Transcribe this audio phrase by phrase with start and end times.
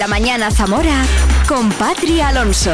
[0.00, 1.04] La mañana Zamora
[1.46, 2.70] con Patri Alonso.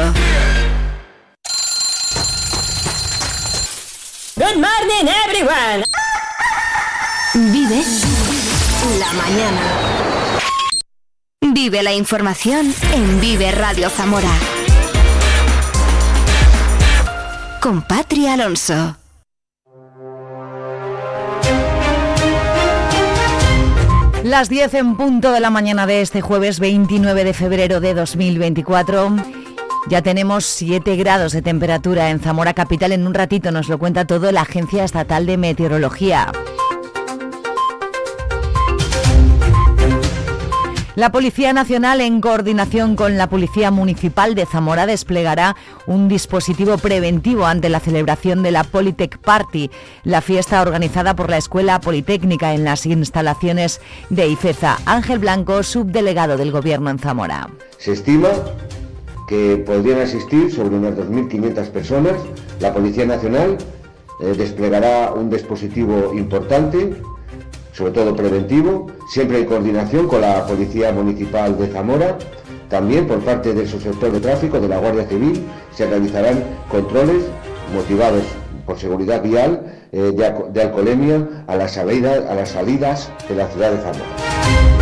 [4.37, 5.83] Good morning everyone.
[7.51, 7.83] Vive
[8.97, 9.61] la mañana.
[11.41, 14.31] Vive la información en Vive Radio Zamora.
[17.59, 18.95] Con Patri Alonso.
[24.27, 29.15] Las 10 en punto de la mañana de este jueves 29 de febrero de 2024.
[29.87, 32.91] Ya tenemos 7 grados de temperatura en Zamora Capital.
[32.91, 36.33] En un ratito nos lo cuenta todo la Agencia Estatal de Meteorología.
[40.97, 47.45] La Policía Nacional, en coordinación con la Policía Municipal de Zamora, desplegará un dispositivo preventivo
[47.45, 49.69] ante la celebración de la Polytech Party,
[50.03, 53.79] la fiesta organizada por la Escuela Politécnica en las instalaciones
[54.09, 54.79] de IFEZA.
[54.87, 57.47] Ángel Blanco, subdelegado del Gobierno en Zamora.
[57.77, 58.29] Se estima
[59.27, 62.13] que podrían asistir sobre unas 2.500 personas.
[62.59, 63.59] La Policía Nacional
[64.19, 66.99] eh, desplegará un dispositivo importante
[67.77, 72.17] sobre todo preventivo, siempre en coordinación con la Policía Municipal de Zamora.
[72.69, 77.23] También por parte del subsector de tráfico de la Guardia Civil se realizarán controles
[77.73, 78.23] motivados
[78.65, 79.61] por seguridad vial
[79.91, 84.76] eh, de, alcoholemia a las salidas de la ciudad de Zamora.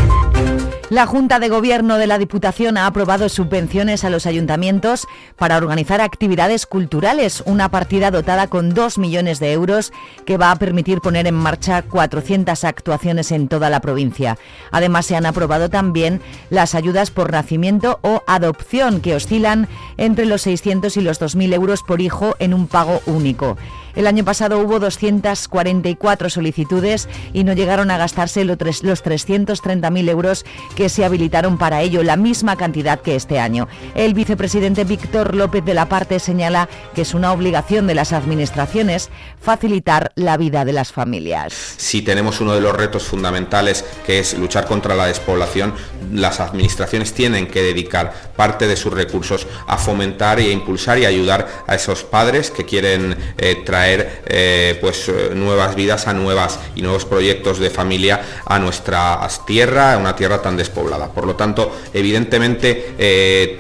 [0.96, 6.00] La Junta de Gobierno de la Diputación ha aprobado subvenciones a los ayuntamientos para organizar
[6.00, 9.92] actividades culturales, una partida dotada con 2 millones de euros
[10.26, 14.38] que va a permitir poner en marcha 400 actuaciones en toda la provincia.
[14.72, 20.44] Además, se han aprobado también las ayudas por nacimiento o adopción, que oscilan entre los
[20.44, 23.58] 600 y los 2.000 euros por hijo en un pago único.
[23.96, 30.90] El año pasado hubo 244 solicitudes y no llegaron a gastarse los 330.000 euros que
[30.90, 33.70] se habilitaron para ello, la misma cantidad que este año.
[33.96, 39.10] El vicepresidente Víctor López de la Parte señala que es una obligación de las administraciones
[39.40, 41.54] facilitar la vida de las familias.
[41.78, 45.74] Si tenemos uno de los retos fundamentales que es luchar contra la despoblación,
[46.12, 51.48] las administraciones tienen que dedicar parte de sus recursos a fomentar e impulsar y ayudar
[51.66, 56.82] a esos padres que quieren eh, traer eh, pues eh, nuevas vidas a nuevas y
[56.82, 61.12] nuevos proyectos de familia a nuestra tierra, una tierra tan despoblada.
[61.12, 62.96] Por lo tanto, evidentemente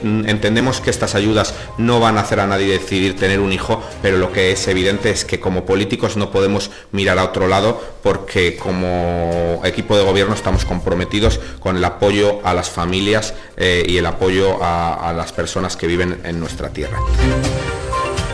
[0.02, 4.18] entendemos que estas ayudas no van a hacer a nadie decidir tener un hijo, pero
[4.18, 8.56] lo que es evidente es que como políticos no podemos mirar a otro lado porque
[8.56, 14.58] como equipo de gobierno estamos comprometidos con el apoyo a las familias y el apoyo
[14.62, 17.00] a las personas que viven en nuestra tierra.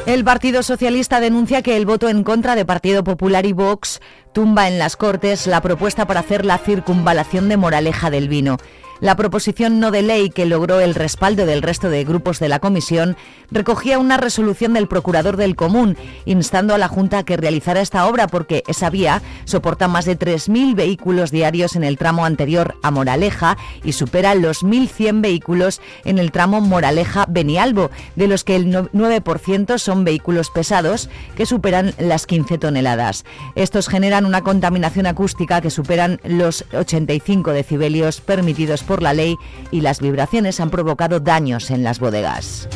[0.07, 4.01] El Partido Socialista denuncia que el voto en contra de Partido Popular y Vox
[4.33, 8.57] tumba en las Cortes la propuesta para hacer la circunvalación de Moraleja del Vino.
[9.01, 12.59] La proposición no de ley que logró el respaldo del resto de grupos de la
[12.59, 13.17] comisión
[13.49, 18.05] recogía una resolución del procurador del común instando a la Junta a que realizara esta
[18.05, 22.91] obra porque esa vía soporta más de 3.000 vehículos diarios en el tramo anterior a
[22.91, 29.79] Moraleja y supera los 1.100 vehículos en el tramo Moraleja-Benialbo, de los que el 9%
[29.79, 33.25] son vehículos pesados que superan las 15 toneladas.
[33.55, 39.37] Estos generan una contaminación acústica que superan los 85 decibelios permitidos por la ley
[39.71, 42.67] y las vibraciones han provocado daños en las bodegas.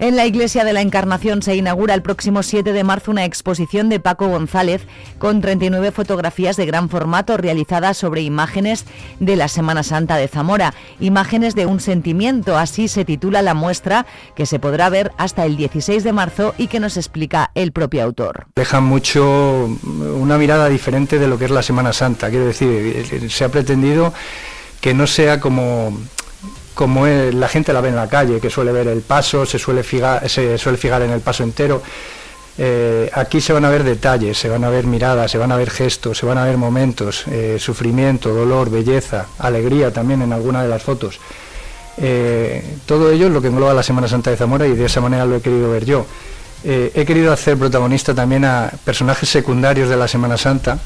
[0.00, 3.88] En la Iglesia de la Encarnación se inaugura el próximo 7 de marzo una exposición
[3.88, 4.86] de Paco González
[5.18, 8.84] con 39 fotografías de gran formato realizadas sobre imágenes
[9.18, 10.72] de la Semana Santa de Zamora.
[11.00, 15.56] Imágenes de un sentimiento, así se titula la muestra que se podrá ver hasta el
[15.56, 18.46] 16 de marzo y que nos explica el propio autor.
[18.54, 19.68] Deja mucho
[20.16, 22.30] una mirada diferente de lo que es la Semana Santa.
[22.30, 24.14] Quiero decir, se ha pretendido
[24.80, 25.92] que no sea como
[26.78, 29.82] como la gente la ve en la calle, que suele ver el paso, se suele
[29.82, 31.82] fijar, se suele fijar en el paso entero.
[32.56, 35.56] Eh, aquí se van a ver detalles, se van a ver miradas, se van a
[35.56, 40.62] ver gestos, se van a ver momentos, eh, sufrimiento, dolor, belleza, alegría también en alguna
[40.62, 41.18] de las fotos.
[41.96, 45.00] Eh, todo ello es lo que engloba la Semana Santa de Zamora y de esa
[45.00, 46.06] manera lo he querido ver yo.
[46.62, 50.78] he querido hacer protagonista también a personajes secundarios de la Semana Santa,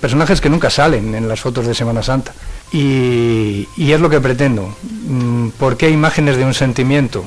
[0.00, 2.34] personajes que nunca salen en las fotos de Semana Santa.
[2.72, 4.74] Y, es lo que pretendo.
[5.08, 7.24] Mm, ¿Por qué imágenes de un sentimiento?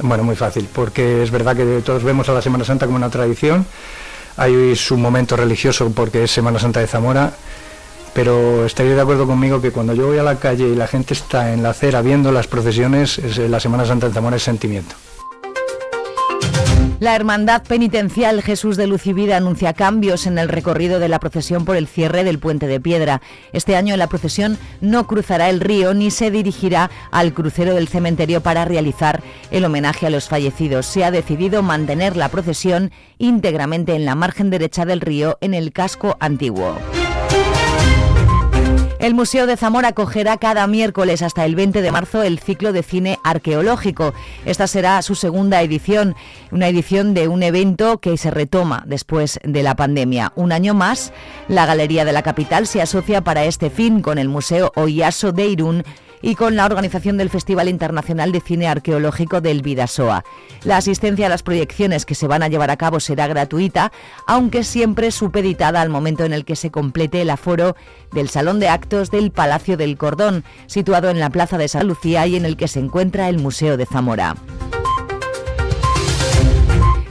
[0.00, 3.10] Bueno, muy fácil, porque es verdad que todos vemos a la Semana Santa como una
[3.10, 3.64] tradición,
[4.36, 7.32] hay su momento religioso porque es Semana Santa de Zamora,
[8.12, 11.14] pero estaría de acuerdo conmigo que cuando yo voy a la calle y la gente
[11.14, 14.96] está en la acera viendo las procesiones, la Semana Santa de Zamora es sentimiento.
[17.00, 19.02] La Hermandad Penitencial Jesús de Luz
[19.34, 23.20] anuncia cambios en el recorrido de la procesión por el cierre del Puente de Piedra.
[23.52, 28.42] Este año la procesión no cruzará el río ni se dirigirá al crucero del cementerio
[28.42, 30.86] para realizar el homenaje a los fallecidos.
[30.86, 35.72] Se ha decidido mantener la procesión íntegramente en la margen derecha del río en el
[35.72, 36.78] casco antiguo.
[39.04, 42.82] El Museo de Zamora acogerá cada miércoles hasta el 20 de marzo el ciclo de
[42.82, 44.14] cine arqueológico.
[44.46, 46.16] Esta será su segunda edición,
[46.50, 50.32] una edición de un evento que se retoma después de la pandemia.
[50.36, 51.12] Un año más,
[51.48, 55.48] la Galería de la Capital se asocia para este fin con el Museo Oyaso de
[55.48, 55.84] Irún
[56.24, 60.24] y con la organización del Festival Internacional de Cine Arqueológico del Vidasoa.
[60.64, 63.92] La asistencia a las proyecciones que se van a llevar a cabo será gratuita,
[64.26, 67.76] aunque siempre supeditada al momento en el que se complete el aforo
[68.12, 72.26] del Salón de Actos del Palacio del Cordón, situado en la Plaza de San Lucía
[72.26, 74.34] y en el que se encuentra el Museo de Zamora.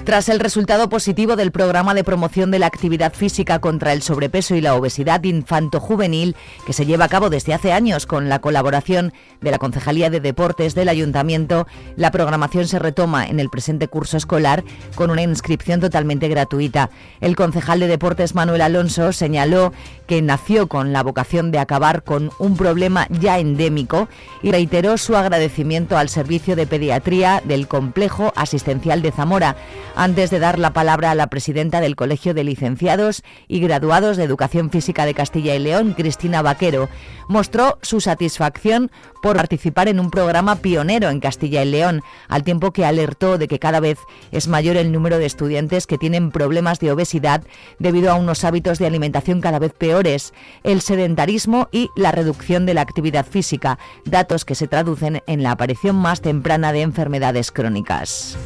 [0.05, 4.53] Tras el resultado positivo del programa de promoción de la actividad física contra el sobrepeso
[4.53, 6.35] y la obesidad infanto-juvenil,
[6.65, 10.19] que se lleva a cabo desde hace años con la colaboración de la Concejalía de
[10.19, 14.65] Deportes del Ayuntamiento, la programación se retoma en el presente curso escolar
[14.95, 16.89] con una inscripción totalmente gratuita.
[17.21, 19.71] El concejal de Deportes Manuel Alonso señaló
[20.05, 24.09] que nació con la vocación de acabar con un problema ya endémico
[24.41, 29.55] y reiteró su agradecimiento al servicio de pediatría del complejo asistencial de Zamora
[29.95, 34.23] antes de dar la palabra a la presidenta del Colegio de Licenciados y Graduados de
[34.23, 36.89] Educación Física de Castilla y León, Cristina Vaquero,
[37.27, 38.91] mostró su satisfacción
[39.21, 43.47] por participar en un programa pionero en Castilla y León, al tiempo que alertó de
[43.47, 43.97] que cada vez
[44.31, 47.43] es mayor el número de estudiantes que tienen problemas de obesidad
[47.79, 52.73] debido a unos hábitos de alimentación cada vez peores, el sedentarismo y la reducción de
[52.73, 58.37] la actividad física, datos que se traducen en la aparición más temprana de enfermedades crónicas.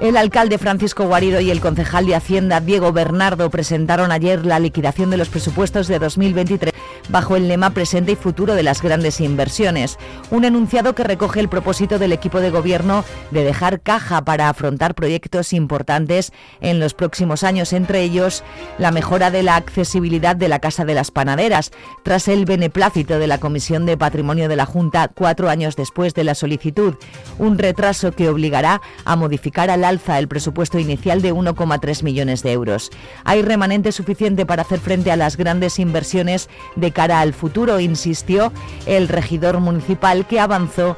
[0.00, 5.10] El alcalde Francisco Guarido y el concejal de Hacienda Diego Bernardo presentaron ayer la liquidación
[5.10, 6.75] de los presupuestos de 2023
[7.08, 9.98] bajo el lema presente y futuro de las grandes inversiones.
[10.30, 14.94] Un enunciado que recoge el propósito del equipo de gobierno de dejar caja para afrontar
[14.94, 18.42] proyectos importantes en los próximos años, entre ellos
[18.78, 21.72] la mejora de la accesibilidad de la Casa de las Panaderas,
[22.02, 26.24] tras el beneplácito de la Comisión de Patrimonio de la Junta cuatro años después de
[26.24, 26.94] la solicitud,
[27.38, 32.52] un retraso que obligará a modificar al alza el presupuesto inicial de 1,3 millones de
[32.52, 32.90] euros.
[33.24, 38.54] Hay remanente suficiente para hacer frente a las grandes inversiones de cara al futuro, insistió
[38.86, 40.96] el regidor municipal que avanzó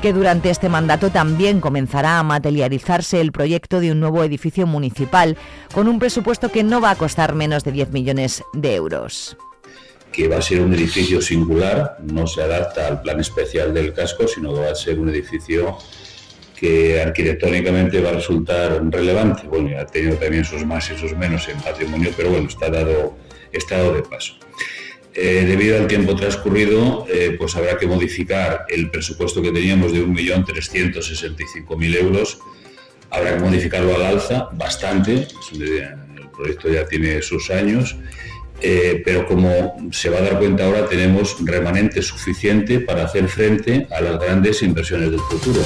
[0.00, 5.36] que durante este mandato también comenzará a materializarse el proyecto de un nuevo edificio municipal,
[5.74, 9.36] con un presupuesto que no va a costar menos de 10 millones de euros
[10.12, 14.26] que va a ser un edificio singular, no se adapta al plan especial del casco,
[14.26, 15.78] sino va a ser un edificio
[16.58, 19.46] que arquitectónicamente va a resultar relevante.
[19.46, 23.16] Bueno, ha tenido también sus más y sus menos en patrimonio, pero bueno, está dado,
[23.52, 24.39] está dado de paso.
[25.14, 30.06] Eh, debido al tiempo transcurrido, eh, pues habrá que modificar el presupuesto que teníamos de
[30.06, 32.38] 1.365.000 euros.
[33.10, 35.26] Habrá que modificarlo al alza bastante.
[35.52, 37.96] El proyecto ya tiene sus años.
[38.62, 43.86] Eh, pero como se va a dar cuenta ahora, tenemos remanente suficiente para hacer frente
[43.90, 45.60] a las grandes inversiones del futuro.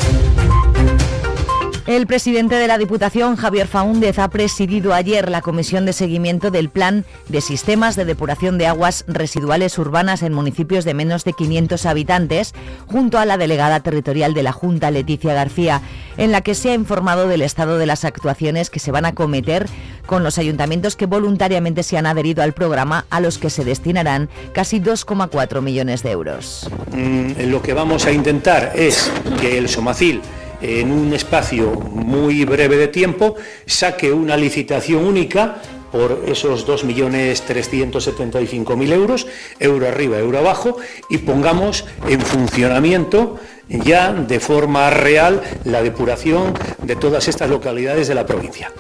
[1.86, 6.70] El presidente de la Diputación, Javier Faúndez, ha presidido ayer la comisión de seguimiento del
[6.70, 11.84] Plan de Sistemas de Depuración de Aguas Residuales Urbanas en municipios de menos de 500
[11.84, 12.54] habitantes,
[12.86, 15.82] junto a la delegada territorial de la Junta, Leticia García,
[16.16, 19.14] en la que se ha informado del estado de las actuaciones que se van a
[19.14, 19.66] cometer
[20.06, 24.30] con los ayuntamientos que voluntariamente se han adherido al programa, a los que se destinarán
[24.54, 26.66] casi 2,4 millones de euros.
[26.92, 30.22] Mm, lo que vamos a intentar es que el Somacil
[30.64, 35.60] en un espacio muy breve de tiempo, saque una licitación única
[35.92, 39.28] por esos 2.375.000 euros,
[39.60, 40.78] euro arriba, euro abajo,
[41.08, 46.52] y pongamos en funcionamiento ya de forma real la depuración
[46.82, 48.72] de todas estas localidades de la provincia.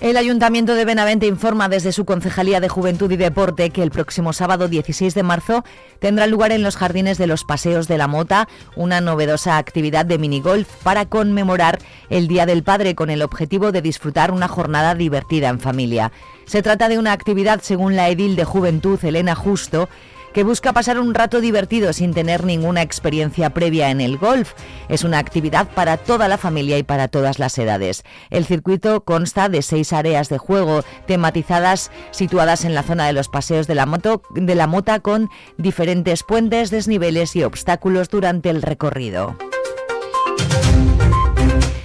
[0.00, 4.34] El Ayuntamiento de Benavente informa desde su Concejalía de Juventud y Deporte que el próximo
[4.34, 5.64] sábado 16 de marzo
[6.00, 10.18] tendrá lugar en los jardines de los Paseos de la Mota una novedosa actividad de
[10.18, 11.78] minigolf para conmemorar
[12.10, 16.12] el Día del Padre con el objetivo de disfrutar una jornada divertida en familia.
[16.44, 19.88] Se trata de una actividad, según la edil de Juventud Elena Justo,
[20.36, 24.52] que busca pasar un rato divertido sin tener ninguna experiencia previa en el golf.
[24.90, 28.02] Es una actividad para toda la familia y para todas las edades.
[28.28, 33.30] El circuito consta de seis áreas de juego tematizadas situadas en la zona de los
[33.30, 38.60] paseos de la, moto, de la mota con diferentes puentes, desniveles y obstáculos durante el
[38.60, 39.38] recorrido.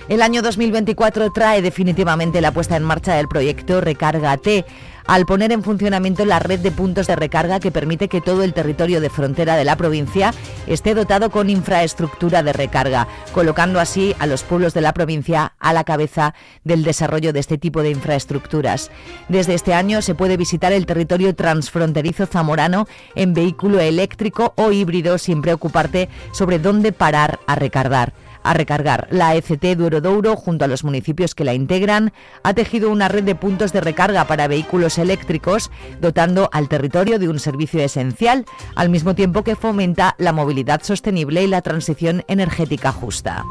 [0.10, 4.66] El año 2024 trae definitivamente la puesta en marcha del proyecto Recarga T
[5.12, 8.54] al poner en funcionamiento la red de puntos de recarga que permite que todo el
[8.54, 10.34] territorio de frontera de la provincia
[10.68, 15.74] esté dotado con infraestructura de recarga, colocando así a los pueblos de la provincia a
[15.74, 18.90] la cabeza del desarrollo de este tipo de infraestructuras.
[19.28, 25.18] Desde este año se puede visitar el territorio transfronterizo zamorano en vehículo eléctrico o híbrido
[25.18, 28.14] sin preocuparte sobre dónde parar a recargar
[28.44, 29.08] a recargar.
[29.12, 33.24] La ECT Duero Douro, junto a los municipios que la integran, ha tejido una red
[33.24, 38.46] de puntos de recarga para vehículos eléctricos, dotando al territorio de un servicio esencial,
[38.76, 43.46] al mismo tiempo que fomenta la movilidad sostenible y la transición energética justa.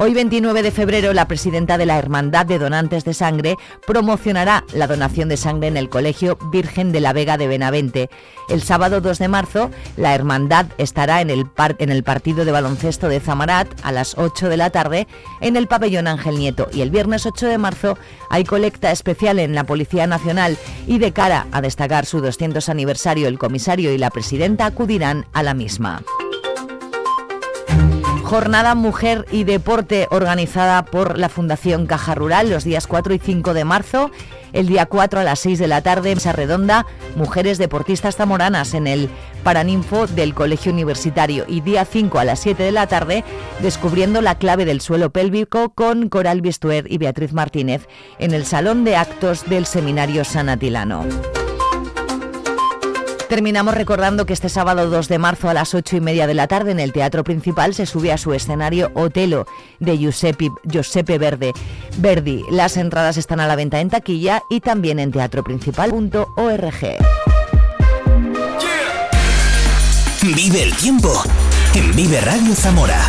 [0.00, 4.86] Hoy 29 de febrero la presidenta de la Hermandad de Donantes de Sangre promocionará la
[4.86, 8.08] donación de sangre en el Colegio Virgen de la Vega de Benavente.
[8.48, 11.46] El sábado 2 de marzo la Hermandad estará en el,
[12.04, 15.08] partido de baloncesto de Zamarat a las 8 de la tarde
[15.40, 17.98] en el pabellón Ángel Nieto y el viernes 8 de marzo
[18.30, 23.26] hay colecta especial en la Policía Nacional y de cara a destacar su 200 aniversario
[23.26, 26.04] el comisario y la presidenta acudirán a la misma.
[28.28, 33.54] Jornada Mujer y Deporte organizada por la Fundación Caja Rural los días 4 y 5
[33.54, 34.10] de marzo.
[34.52, 36.84] El día 4 a las 6 de la tarde, Mesa Redonda,
[37.16, 39.08] Mujeres Deportistas Zamoranas en el
[39.44, 41.46] Paraninfo del Colegio Universitario.
[41.48, 43.24] Y día 5 a las 7 de la tarde,
[43.62, 48.84] descubriendo la clave del suelo pélvico con Coral Bistuer y Beatriz Martínez en el Salón
[48.84, 51.06] de Actos del Seminario San Atilano.
[53.28, 56.46] Terminamos recordando que este sábado 2 de marzo a las 8 y media de la
[56.46, 59.46] tarde en el Teatro Principal se sube a su escenario Otelo
[59.80, 61.52] de Giuseppe, Giuseppe Verde.
[61.98, 62.44] Verdi.
[62.50, 66.96] Las entradas están a la venta en taquilla y también en teatroprincipal.org.
[70.22, 71.22] Vive el tiempo
[71.74, 73.08] en Vive Radio Zamora.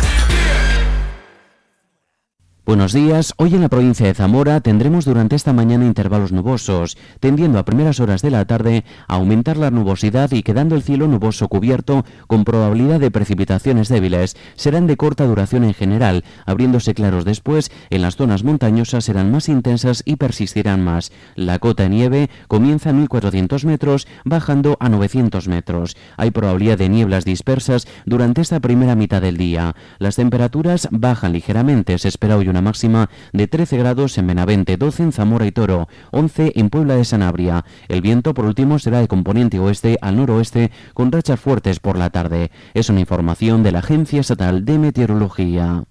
[2.70, 3.34] Buenos días.
[3.36, 7.98] Hoy en la provincia de Zamora tendremos durante esta mañana intervalos nubosos, tendiendo a primeras
[7.98, 12.44] horas de la tarde a aumentar la nubosidad y quedando el cielo nuboso cubierto con
[12.44, 14.36] probabilidad de precipitaciones débiles.
[14.54, 19.48] Serán de corta duración en general, abriéndose claros después, en las zonas montañosas serán más
[19.48, 21.10] intensas y persistirán más.
[21.34, 25.96] La cota de nieve comienza a 1400 metros, bajando a 900 metros.
[26.16, 29.74] Hay probabilidad de nieblas dispersas durante esta primera mitad del día.
[29.98, 35.02] Las temperaturas bajan ligeramente, se espera hoy una máxima de 13 grados en Benavente, 12
[35.04, 37.64] en Zamora y Toro, 11 en Puebla de Sanabria.
[37.88, 42.10] El viento, por último, será de componente oeste al noroeste con rachas fuertes por la
[42.10, 42.50] tarde.
[42.74, 45.84] Es una información de la Agencia Estatal de Meteorología.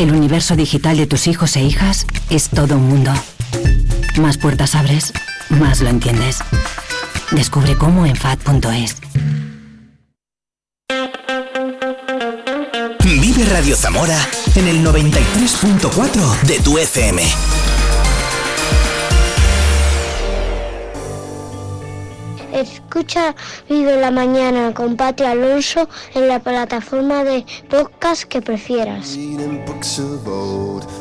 [0.00, 3.12] El universo digital de tus hijos e hijas es todo un mundo.
[4.18, 5.12] Más puertas abres,
[5.50, 6.38] más lo entiendes.
[7.32, 8.96] Descubre cómo en FAD.es.
[13.04, 14.18] Vive Radio Zamora
[14.54, 17.22] en el 93.4 de tu FM.
[22.52, 23.34] Escucha
[23.68, 29.16] Vive la Mañana con Pati Alonso en la plataforma de podcast que prefieras.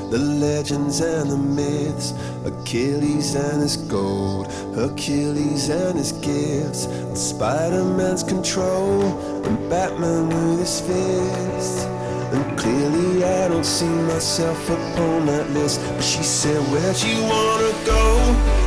[0.09, 9.03] The legends and the myths, Achilles and his gold, Achilles and his gifts, Spider-Man's control,
[9.45, 11.85] and Batman with his fists.
[12.31, 17.73] And clearly I don't see myself upon that list But she said, where'd you wanna
[17.85, 18.19] go?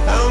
[0.07, 0.31] How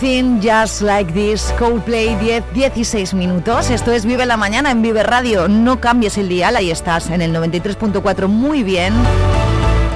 [0.00, 3.68] Just Like This, Coldplay 10, 16 minutos.
[3.68, 5.48] Esto es Vive la Mañana en Vive Radio.
[5.48, 8.94] No cambies el dial, ahí estás en el 93.4 muy bien.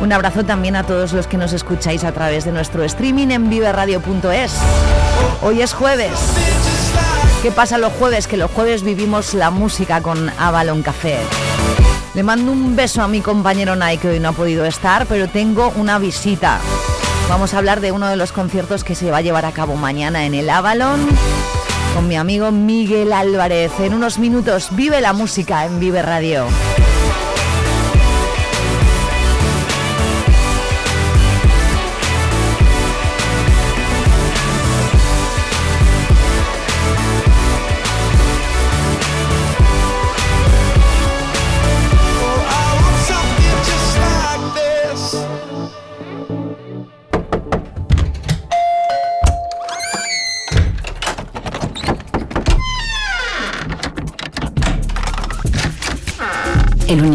[0.02, 3.48] Un abrazo también a todos los que nos escucháis a través de nuestro streaming en
[3.48, 4.56] viveradio.es.
[5.40, 6.18] Hoy es jueves.
[7.40, 8.26] ¿Qué pasa los jueves?
[8.26, 11.18] Que los jueves vivimos la música con Avalon Café.
[12.14, 15.72] Le mando un beso a mi compañero Nike hoy no ha podido estar, pero tengo
[15.76, 16.58] una visita.
[17.28, 19.76] Vamos a hablar de uno de los conciertos que se va a llevar a cabo
[19.76, 21.08] mañana en el Avalon
[21.94, 23.72] con mi amigo Miguel Álvarez.
[23.80, 26.46] En unos minutos vive la música en Vive Radio.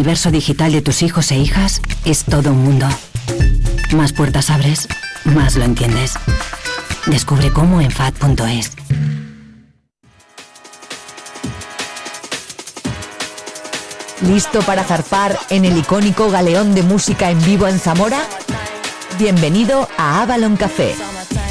[0.07, 2.87] Universo digital de tus hijos e hijas es todo un mundo.
[3.93, 4.87] Más puertas abres,
[5.25, 6.13] más lo entiendes.
[7.07, 8.71] Descubre cómo en FAD.es.
[14.21, 18.21] ¿Listo para zarpar en el icónico galeón de música en vivo en Zamora?
[19.19, 20.95] Bienvenido a Avalon Café.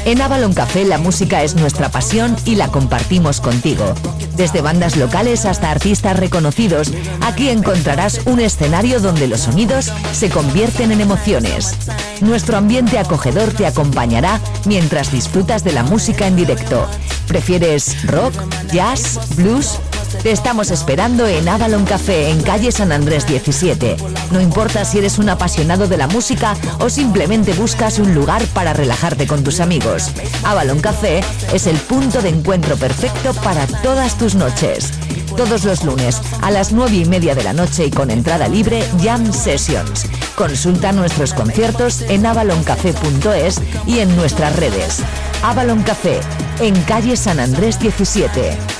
[0.05, 3.93] En Avalon Café la música es nuestra pasión y la compartimos contigo.
[4.37, 10.91] Desde bandas locales hasta artistas reconocidos, aquí encontrarás un escenario donde los sonidos se convierten
[10.91, 11.75] en emociones.
[12.21, 16.87] Nuestro ambiente acogedor te acompañará mientras disfrutas de la música en directo.
[17.27, 18.33] ¿Prefieres rock,
[18.71, 19.79] jazz, blues?
[20.23, 23.95] Te estamos esperando en Avalon Café en calle San Andrés 17.
[24.31, 28.73] No importa si eres un apasionado de la música o simplemente buscas un lugar para
[28.73, 30.11] relajarte con tus amigos.
[30.43, 31.21] Avalon Café
[31.53, 34.91] es el punto de encuentro perfecto para todas tus noches.
[35.37, 38.83] Todos los lunes a las 9 y media de la noche y con entrada libre
[39.01, 40.07] Jam Sessions.
[40.35, 44.99] Consulta nuestros conciertos en avaloncafé.es y en nuestras redes.
[45.43, 46.19] Avalon Café,
[46.59, 48.76] en calle San Andrés 17.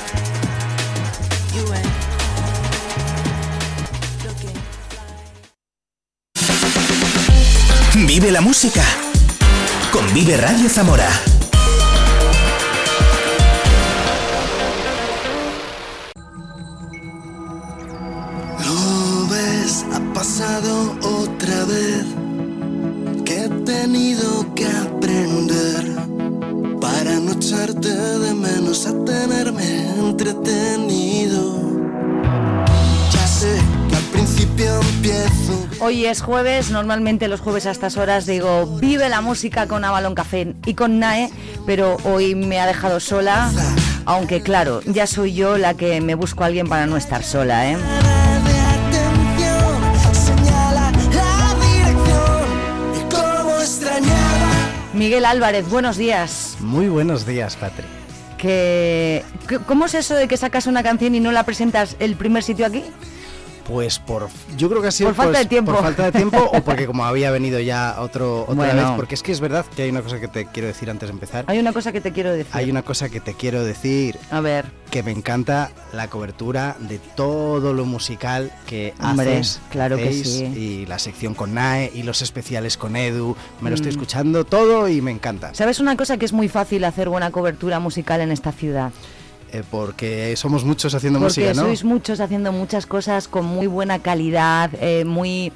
[8.20, 8.82] Vive la música
[9.92, 11.08] con Vive Radio Zamora.
[18.66, 22.06] Lo ves, ha pasado otra vez
[23.24, 25.84] que he tenido que aprender
[26.80, 31.54] para no echarte de menos a tenerme entretenido.
[33.12, 35.37] Ya sé que al principio empiezo
[35.80, 40.14] Hoy es jueves, normalmente los jueves a estas horas digo vive la música con Avalon
[40.14, 41.30] Café y con Nae,
[41.66, 43.50] pero hoy me ha dejado sola,
[44.04, 47.70] aunque claro, ya soy yo la que me busco a alguien para no estar sola,
[47.70, 47.76] ¿eh?
[54.94, 56.56] Miguel Álvarez, buenos días.
[56.60, 57.84] Muy buenos días, Patri.
[58.36, 59.24] Que-
[59.66, 62.66] ¿Cómo es eso de que sacas una canción y no la presentas el primer sitio
[62.66, 62.84] aquí?
[63.68, 65.72] Pues por, yo creo que ha sido Por falta pues, de tiempo.
[65.72, 68.74] por falta de tiempo o porque como había venido ya otro otra Bueno.
[68.82, 71.08] vez, porque es que es verdad que hay una cosa que te quiero decir antes
[71.08, 71.44] de empezar.
[71.48, 72.50] Hay una cosa que te quiero decir.
[72.54, 74.18] Hay una cosa que te quiero decir.
[74.30, 74.66] A ver.
[74.90, 79.60] Que me encanta la cobertura de todo lo musical que Hombre, haces.
[79.70, 80.44] claro que sí.
[80.44, 83.36] Y la sección con Nae y los especiales con Edu.
[83.60, 83.94] Me lo estoy Mm.
[83.94, 85.52] escuchando todo y me encanta.
[85.52, 88.92] ¿Sabes una cosa que es muy fácil hacer buena cobertura musical en esta ciudad?
[89.52, 91.62] Eh, porque somos muchos haciendo Porque música, ¿no?
[91.68, 95.52] sois muchos haciendo muchas cosas con muy buena calidad, eh, muy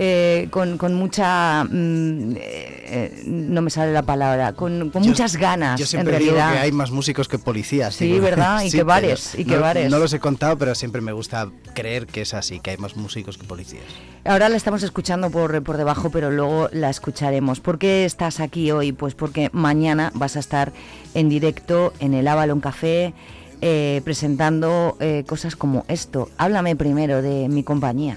[0.00, 5.08] eh, con, con mucha mm, eh, eh, no me sale la palabra, con, con Yo-
[5.10, 6.52] muchas ganas Yo en siempre digo realidad.
[6.54, 7.96] que hay más músicos que policías.
[7.96, 8.22] Sí, digo.
[8.24, 8.62] ¿verdad?
[8.62, 9.90] Y que bares, y que no, bares.
[9.90, 12.96] No los he contado, pero siempre me gusta creer que es así, que hay más
[12.96, 13.82] músicos que policías.
[14.24, 17.60] Ahora la estamos escuchando por, por debajo, pero luego la escucharemos.
[17.60, 18.92] ¿Por qué estás aquí hoy?
[18.92, 20.72] Pues porque mañana vas a estar
[21.14, 23.14] en directo en el Avalon Café
[23.62, 26.28] eh, presentando eh, cosas como esto.
[26.38, 28.16] Háblame primero de mi compañía.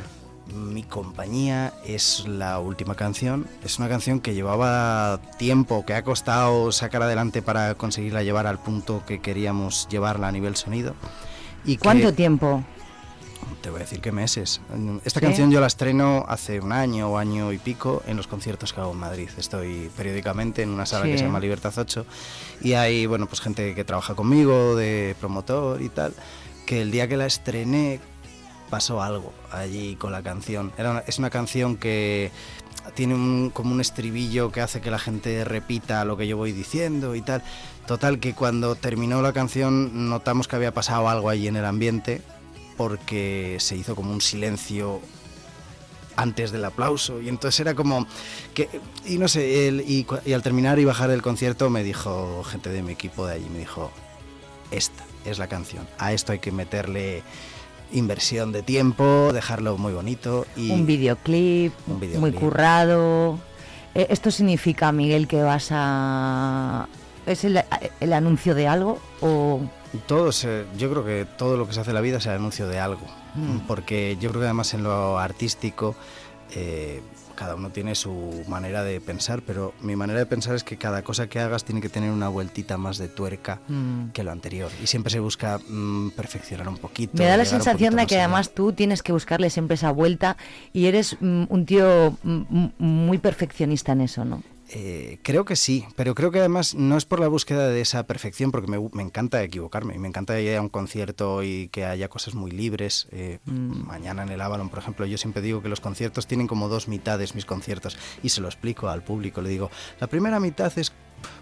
[0.53, 3.47] Mi compañía es la última canción.
[3.63, 8.59] Es una canción que llevaba tiempo, que ha costado sacar adelante para conseguirla llevar al
[8.59, 10.93] punto que queríamos llevarla a nivel sonido.
[11.63, 12.63] Y que- ¿Cuánto tiempo?
[13.61, 14.59] Te voy a decir que meses.
[15.05, 15.25] Esta ¿Sí?
[15.25, 18.81] canción yo la estreno hace un año o año y pico en los conciertos que
[18.81, 19.29] hago en Madrid.
[19.37, 21.11] Estoy periódicamente en una sala Sí.
[21.11, 22.05] que se llama Libertad 8
[22.61, 26.13] y hay, bueno, pues gente que trabaja conmigo, de promotor y tal,
[26.65, 27.99] que el día que la estrené
[28.71, 30.71] pasó algo allí con la canción.
[30.79, 32.31] Era una- es una canción que
[32.95, 36.51] tiene un, como un estribillo que hace que la gente repita lo que yo voy
[36.53, 37.43] diciendo y tal.
[37.85, 42.21] Total, que cuando terminó la canción notamos que había pasado algo allí en el ambiente
[42.77, 45.01] porque se hizo como un silencio
[46.15, 48.05] antes del aplauso y entonces era como
[48.53, 48.69] que
[49.05, 52.69] y no sé el- y, y al terminar y bajar el concierto me dijo gente
[52.69, 53.91] de mi equipo de allí me dijo
[54.71, 57.23] esta es la canción a esto hay que meterle
[57.93, 62.19] inversión de tiempo dejarlo muy bonito y Un videoclip, Un videoclip.
[62.21, 63.39] muy currado.
[63.95, 66.87] Eh, ¿Esto significa, Miguel, que vas a...
[67.25, 67.61] ¿Es el,
[67.99, 69.61] el anuncio de algo o...?
[70.07, 72.31] Todo se- yo creo que todo lo que se hace en la vida es el
[72.33, 73.59] anuncio de algo, Mm.
[73.67, 75.95] porque yo creo que además en lo artístico
[76.53, 77.01] eh,
[77.41, 81.01] cada uno tiene su manera de pensar, pero mi manera de pensar es que cada
[81.01, 84.09] cosa que hagas tiene que tener una vueltita más de tuerca Mm.
[84.13, 87.13] que lo anterior y siempre se busca mm, perfeccionar un poquito.
[87.17, 88.25] Me da la sensación de que allá.
[88.25, 90.37] además tú tienes que buscarle siempre esa vuelta
[90.71, 94.43] y eres mm, un tío mm, muy perfeccionista en eso, ¿no?
[94.73, 98.07] Eh, creo que sí, pero creo que además no es por la búsqueda de esa
[98.07, 101.85] perfección, porque me, me encanta equivocarme, y me encanta ir a un concierto y que
[101.85, 103.07] haya cosas muy libres.
[103.11, 103.85] Eh, Mm.
[103.87, 106.87] Mañana en el Avalon, por ejemplo, yo siempre digo que los conciertos tienen como dos
[106.87, 109.41] mitades, mis conciertos, y se lo explico al público.
[109.41, 110.93] Le digo, la primera mitad es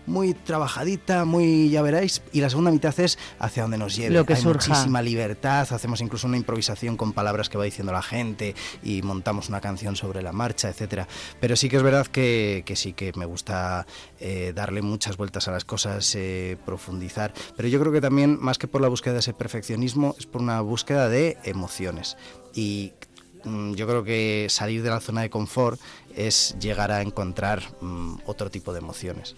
[0.05, 4.15] muy trabajadita, muy ya veréis, y la segunda mitad es hacia donde nos lleve.
[4.15, 4.67] Lo que Hay surja.
[4.69, 9.49] muchísima libertad, hacemos incluso una improvisación con palabras que va diciendo la gente y montamos
[9.49, 11.07] una canción sobre la marcha, etcétera.
[11.39, 13.85] Pero sí que es verdad que, que sí que me gusta
[14.19, 17.33] eh, darle muchas vueltas a las cosas, eh, profundizar.
[17.55, 20.41] Pero yo creo que también, más que por la búsqueda de ese perfeccionismo, es por
[20.41, 22.17] una búsqueda de emociones.
[22.53, 22.93] Y
[23.43, 25.79] mm, yo creo que salir de la zona de confort
[26.15, 29.35] es llegar a encontrar mm, otro tipo de emociones.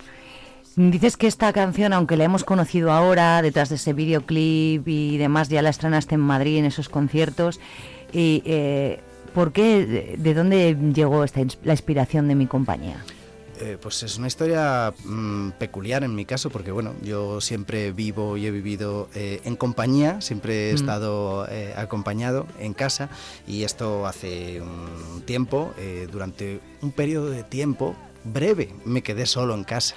[0.90, 5.48] Dices que esta canción, aunque la hemos conocido ahora, detrás de ese videoclip y demás,
[5.50, 7.60] ya la estrenaste en Madrid en esos conciertos.
[8.12, 9.00] Y, eh,
[9.36, 9.86] ¿Por qué?
[9.86, 12.98] ¿De- ¿De dónde llegó esta la inspiración de mi compañía?
[13.62, 18.36] Eh, pues es una historia mm, peculiar en mi caso, porque bueno, yo siempre vivo
[18.36, 20.76] y he vivido eh, en compañía, siempre he Mm.
[20.78, 23.08] estado eh, acompañado en casa
[23.48, 25.74] y esto hace un tiempo,
[26.12, 29.96] durante un periodo de tiempo breve, me quedé solo en casa.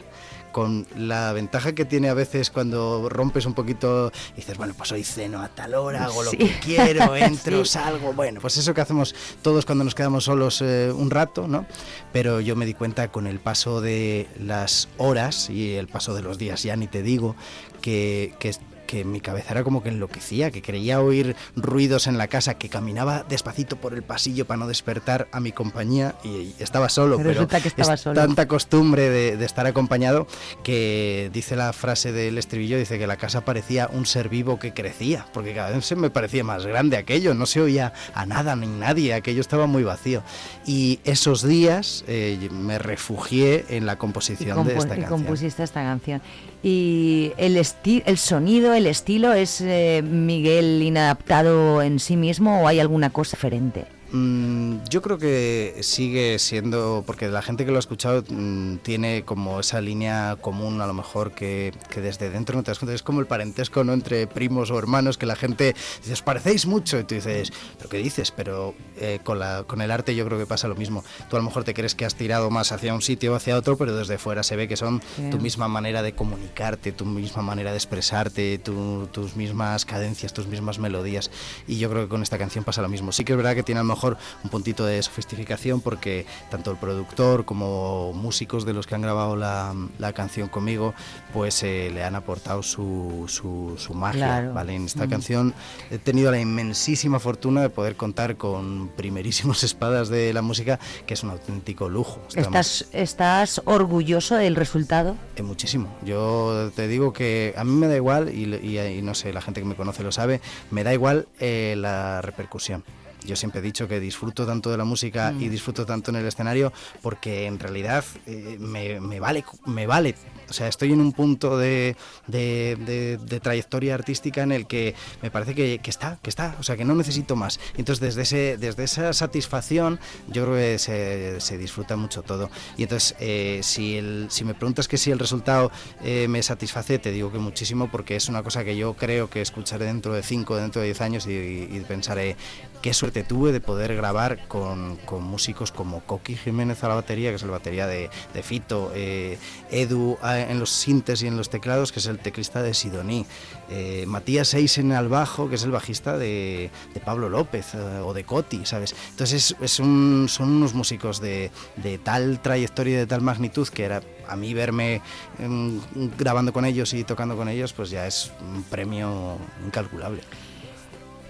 [0.54, 4.92] Con la ventaja que tiene a veces cuando rompes un poquito y dices, bueno, pues
[4.92, 7.72] hoy ceno a tal hora, hago lo que quiero, entro, Sí.
[7.72, 8.12] salgo.
[8.12, 11.66] Bueno, pues eso que hacemos todos cuando nos quedamos solos eh, un rato, ¿no?
[12.12, 16.22] Pero yo me di cuenta con el paso de las horas y el paso de
[16.22, 17.34] los días, ya ni te digo,
[17.80, 18.54] que, que,
[18.86, 22.68] que mi cabeza era como que enloquecía, que creía oír ruidos en la casa, que
[22.68, 27.16] caminaba despacito por el pasillo para no despertar a mi compañía y, estaba solo.
[27.16, 28.20] Pero Pero, resulta que estaba es solo.
[28.20, 30.26] tanta costumbre de, de estar acompañado
[30.62, 34.72] que dice la frase del estribillo, dice que la casa parecía un ser vivo que
[34.72, 38.56] crecía, porque cada vez se me parecía más grande aquello, no se oía a nada
[38.56, 40.22] ni nadie, aquello estaba muy vacío.
[40.66, 45.08] Y esos días eh, me refugié en la composición de esta y canción.
[45.08, 46.20] compusiste esta canción.
[46.66, 52.80] Y el, el sonido, el estilo, ¿es eh, Miguel inadaptado en sí mismo o hay
[52.80, 53.84] alguna cosa diferente?
[54.16, 59.24] Mm, yo creo que sigue siendo, porque la gente que lo ha escuchado mm, tiene
[59.24, 62.94] como esa línea común a lo mejor que, que desde dentro no te das cuenta,
[62.94, 63.92] es como el parentesco ¿no?
[63.92, 67.88] entre primos o hermanos que la gente dice, os parecéis mucho y tú dices, pero
[67.90, 68.30] ¿qué dices?
[68.30, 71.02] Pero eh, con, la, con el arte yo creo que pasa lo mismo.
[71.28, 73.56] Tú a lo mejor te crees que has tirado más hacia un sitio o hacia
[73.56, 75.28] otro, pero desde fuera se ve que son Sí.
[75.30, 80.46] tu misma manera de comunicarte, tu misma manera de expresarte, tu- tus mismas cadencias, tus
[80.46, 81.32] mismas melodías.
[81.66, 83.10] Y yo creo que con esta canción pasa lo mismo.
[83.10, 84.03] Sí que es verdad que tiene a lo mejor
[84.44, 89.36] un puntito de sofisticación porque tanto el productor como músicos de los que han grabado
[89.36, 90.94] la, la canción conmigo,
[91.32, 94.26] pues eh, le han aportado su, su, su magia.
[94.26, 94.52] Claro.
[94.54, 94.74] ¿vale?
[94.74, 95.10] En esta Mm.
[95.10, 95.54] canción
[95.90, 101.14] he tenido la inmensísima fortuna de poder contar con primerísimos espadas de la música, que
[101.14, 102.20] es un auténtico lujo.
[102.28, 102.46] Estamos-
[102.82, 105.16] ¿Estás, ¿Estás orgulloso del resultado?
[105.36, 105.88] eh, muchísimo.
[106.04, 109.40] Yo te digo que a mí me da igual, y, y- y no sé, la
[109.40, 110.40] gente que me conoce lo sabe,
[110.70, 112.82] me da igual eh, la repercusión.
[113.24, 115.42] Yo siempre he dicho que disfruto tanto de la música Mm.
[115.42, 120.14] y disfruto tanto en el escenario porque en realidad eh, me, me vale, me vale.
[120.48, 124.94] O sea, estoy en un punto de, de- de- de trayectoria artística en el que
[125.22, 127.58] me parece que, que está, que está, o sea, que no necesito más.
[127.76, 132.50] Entonces, desde, ese, desde esa satisfacción, yo creo que se, se disfruta mucho todo.
[132.76, 136.98] Y entonces, eh, si, el, si me preguntas que si el resultado eh, me satisface,
[136.98, 140.22] te digo que muchísimo, porque es una cosa que yo creo que escucharé dentro de
[140.22, 142.36] 5, dentro de 10 años y, y pensaré
[142.84, 147.30] qué suerte tuve de poder grabar con, con músicos como Coqui Jiménez a la batería,
[147.30, 148.10] que es la batería de,
[148.42, 149.38] Fito, eh,
[149.70, 153.24] Edu a- en los sintes y en los teclados, que es el teclista de Sidoní,
[153.70, 156.70] eh, Matías Eisen al bajo, que es el bajista de,
[157.06, 158.94] Pablo López eh, o de Coti, ¿sabes?
[159.12, 163.66] Entonces es, es un- son unos músicos de, de tal trayectoria y de tal magnitud
[163.68, 165.00] que era a mí verme
[165.38, 165.80] em,
[166.18, 170.20] grabando con ellos y tocando con ellos, pues ya es un premio incalculable.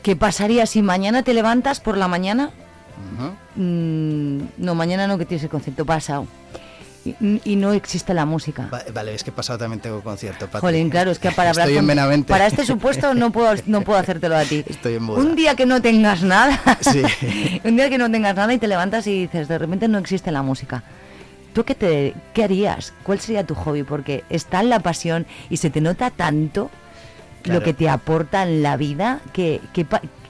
[0.04, 2.50] ¿Qué pasaría si mañana te levantas por la mañana?
[3.16, 3.32] Ujú.
[3.56, 6.26] Mm, no, mañana no, que tienes el concierto pasado.
[7.06, 8.68] Y, y no existe la música.
[8.72, 10.46] Va- Vale, es que pasado también tengo concierto.
[10.46, 10.60] Patri.
[10.60, 12.30] Jolín, claro, es que para hablar Estoy en con- Benavente.
[12.30, 14.62] para este supuesto no puedo no puedo hacértelo a ti.
[14.68, 15.20] Estoy en boda.
[15.20, 17.02] Un día que no tengas nada, Sí.
[17.64, 20.30] un día que no tengas nada y te levantas y dices, de repente no existe
[20.30, 20.82] la música.
[21.52, 22.92] ¿Tú qué, te, qué harías?
[23.04, 23.82] ¿Cuál sería tu hobby?
[23.84, 26.70] Porque está en la pasión y se te nota tanto
[27.44, 27.60] Claro.
[27.60, 29.60] lo que te aporta en la vida que,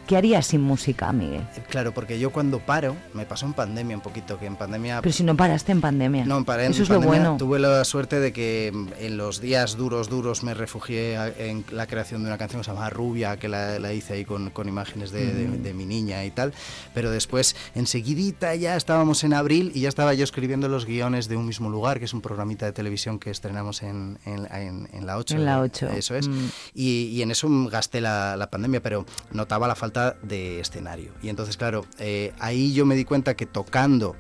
[0.07, 1.43] ¿qué harías sin música, Miguel?
[1.69, 5.01] Claro, porque yo cuando paro, me pasó en pandemia un poquito, que en pandemia...
[5.03, 6.25] Pero si no paraste en pandemia.
[6.25, 7.37] No, paré en Eso es lo bueno.
[7.38, 11.64] Tuve la suerte de que mm, en los días duros, duros, me refugié a- en
[11.71, 14.51] la creación de una canción que se llama Rubia, que la, la hice ahí con,
[14.51, 15.62] con imágenes de, de- Mm.
[15.62, 16.53] de mi niña y tal.
[16.95, 21.37] Pero después, enseguidita, ya estábamos en abril y ya estaba yo escribiendo los guiones de
[21.37, 25.07] Un mismo lugar, que es un programita de televisión que estrenamos en, en- en- en
[25.07, 25.35] la 8.
[25.37, 25.88] En la 8.
[25.90, 26.29] Eso es.
[26.29, 26.49] Mm.
[26.75, 31.13] Y, y en eso gasté la, la pandemia, pero notaba la falta de escenario.
[31.23, 34.17] Y entonces, claro, eh, ahí yo me di cuenta que tocando,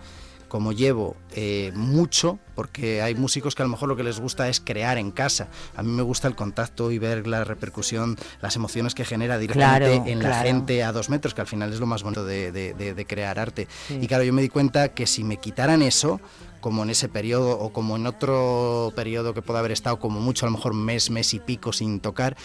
[0.48, 4.48] como llevo eh, mucho, porque hay músicos que a lo mejor lo que les gusta
[4.48, 5.48] es crear en casa.
[5.74, 9.88] A mí me gusta el contacto y ver la repercusión, las emociones que genera directamente
[9.96, 12.52] Claro, en la gente a dos metros, que al final es lo más bonito de,
[12.52, 13.66] de- de- de crear arte.
[13.88, 13.98] Sí.
[14.00, 16.20] Y claro, yo me di cuenta que si me quitaran eso,
[16.60, 20.46] como en ese periodo o como en otro periodo que pueda haber estado como mucho,
[20.46, 22.36] a lo mejor mes, mes y pico sin tocar,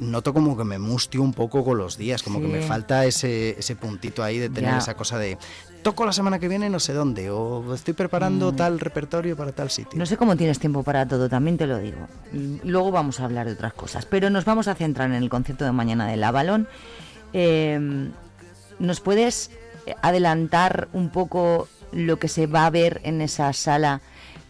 [0.00, 3.58] noto como que me mustio un poco con los días, como que me falta ese,
[3.58, 4.78] ese puntito ahí de tener Ya.
[4.78, 5.38] esa cosa de
[5.82, 9.70] toco la semana que viene no sé dónde o estoy preparando tal repertorio para tal
[9.70, 9.96] sitio.
[9.96, 9.98] Mm.
[9.98, 12.08] No sé cómo tienes tiempo para todo, también te lo digo.
[12.64, 15.64] Luego vamos a hablar de otras cosas, pero nos vamos a centrar en el concierto
[15.64, 16.66] de mañana de La Balón.
[17.32, 18.10] Eh,
[18.78, 19.50] ¿Nos puedes
[20.02, 24.00] adelantar un poco lo que se va a ver en esa sala?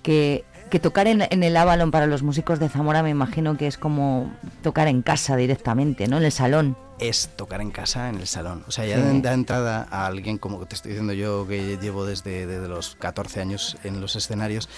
[0.02, 3.66] Que, que tocar en, en el Avalon para los músicos de Zamora me imagino que
[3.66, 6.16] es como tocar en casa directamente, ¿no?
[6.18, 6.76] En el salón.
[6.98, 8.62] es tocar en casa, en el salón.
[8.68, 9.20] O sea, ya Sí.
[9.22, 13.40] de entrada a alguien como te estoy diciendo yo, que llevo desde, desde los 14
[13.40, 14.68] años en los escenarios,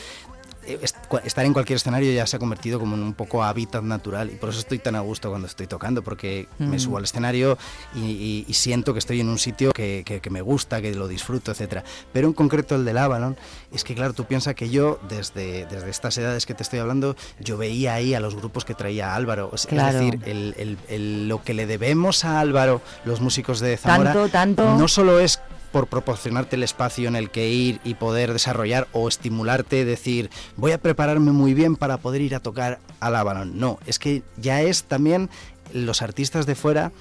[1.25, 4.37] estar en cualquier escenario ya se ha convertido como en un poco hábitat natural y
[4.37, 6.81] por eso estoy tan a gusto cuando estoy tocando, porque me Mm.
[6.81, 7.59] subo al escenario
[7.95, 10.95] y, y- y siento que estoy en un sitio que, que- que me gusta, que
[10.95, 11.83] lo disfruto, etcétera.
[12.13, 13.37] Pero en concreto el del Avalon,
[13.73, 17.17] es que claro, tú piensas que yo desde, desde estas edades que te estoy hablando,
[17.41, 19.51] yo veía ahí a los grupos que traía Álvaro.
[19.55, 19.99] Es, Claro.
[19.99, 24.29] decir, el- el- el- lo que le debemos a Álvaro, los músicos de Zamora, Tanto,
[24.29, 24.79] tanto.
[24.79, 25.41] no solo es
[25.73, 30.73] por proporcionarte el espacio en el que ir y poder desarrollar o estimularte, decir, voy
[30.73, 33.59] a prepararme muy bien para poder ir a tocar al Avalon.
[33.59, 35.31] No, es que ya es también
[35.73, 36.93] los artistas de fuera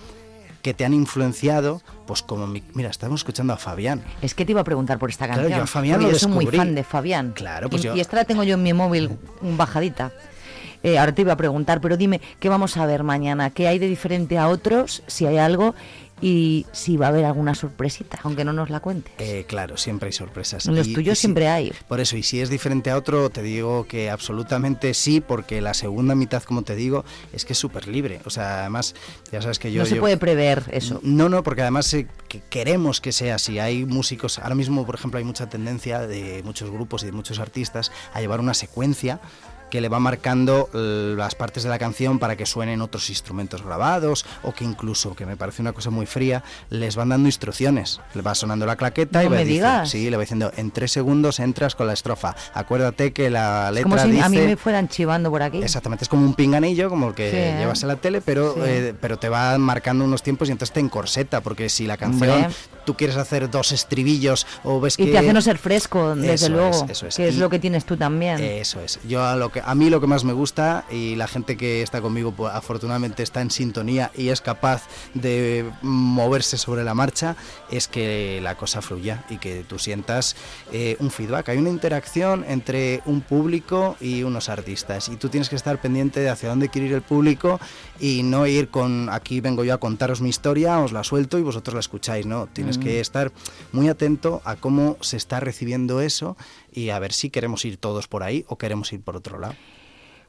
[0.62, 4.04] que te han influenciado, pues como, mi- mira, estamos escuchando a Fabián.
[4.22, 5.58] Es que te iba a preguntar por esta Claro, canción.
[5.60, 7.34] yo a Fabián lo yo soy muy fan de Fabián.
[7.36, 9.10] Claro, pues y, yo- y esta la tengo yo en mi móvil
[9.42, 10.12] bajadita.
[10.84, 13.50] Eh, ahora te iba a preguntar, pero dime, ¿qué vamos a ver mañana?
[13.52, 15.04] ¿Qué hay de diferente a otros?
[15.08, 15.76] Si hay algo
[16.22, 19.12] y si va a haber alguna sorpresita, aunque no nos la cuente.
[19.18, 20.66] Eh, claro, siempre hay sorpresas.
[20.68, 21.74] En los Y- tuyos y si- siempre hay.
[21.88, 25.74] Por eso, y si es diferente a otro, te digo que absolutamente sí, porque la
[25.74, 27.04] segunda mitad, como te digo,
[27.34, 28.22] es que es súper libre.
[28.26, 28.96] O sea, además,
[29.32, 29.82] ya sabes que yo...
[29.82, 31.00] no se yo- puede prever eso.
[31.04, 33.60] No, no, porque además eh, que queremos que sea así.
[33.60, 37.40] Hay músicos, ahora mismo, por ejemplo, hay mucha tendencia de muchos grupos y de muchos
[37.40, 39.20] artistas a llevar una secuencia
[39.72, 43.64] que le va marcando eh, las partes de la canción para que suenen otros instrumentos
[43.64, 48.00] grabados o que incluso, que me parece una cosa muy fría, les van dando instrucciones.
[48.14, 49.90] Le va sonando la claqueta No y va me digas.
[49.90, 52.36] sí, le va diciendo, en tres segundos entras con la estrofa.
[52.54, 54.24] Acuérdate que la Es letra como si dice...
[54.24, 55.64] a mí me fueran chivando por aquí.
[55.64, 57.56] Exactamente, es como un pinganillo, como el que Sí, ¿eh?
[57.60, 58.60] llevas en la tele, pero, Sí.
[58.66, 62.48] eh, pero te va marcando unos tiempos y entonces te encorseta, porque si la canción
[62.86, 65.12] tú quieres hacer dos estribillos o ves Y que...
[65.12, 67.16] te hace no ser fresco, desde Eso luego, es, eso es.
[67.16, 68.40] que es Y- lo que tienes tú también.
[68.40, 69.00] Eso es.
[69.08, 71.58] Yo a lo que, que a mí lo que más me gusta y la gente
[71.58, 76.94] que está conmigo pues, afortunadamente está en sintonía y es capaz de moverse sobre la
[76.94, 77.36] marcha
[77.70, 80.36] es que la cosa fluya y que tú sientas
[80.72, 81.50] eh, un feedback.
[81.50, 86.20] Hay una interacción entre un público y unos artistas y tú tienes que estar pendiente
[86.20, 87.60] de hacia dónde quiere ir el público
[88.00, 91.42] y no ir con aquí vengo yo a contaros mi historia, os la suelto y
[91.42, 92.48] vosotros la escucháis, ¿no?
[92.48, 92.82] Tienes Mm.
[92.82, 93.32] que estar
[93.72, 96.36] muy atento a cómo se está recibiendo eso
[96.72, 99.56] y a ver si queremos ir todos por ahí o queremos ir por otro lado.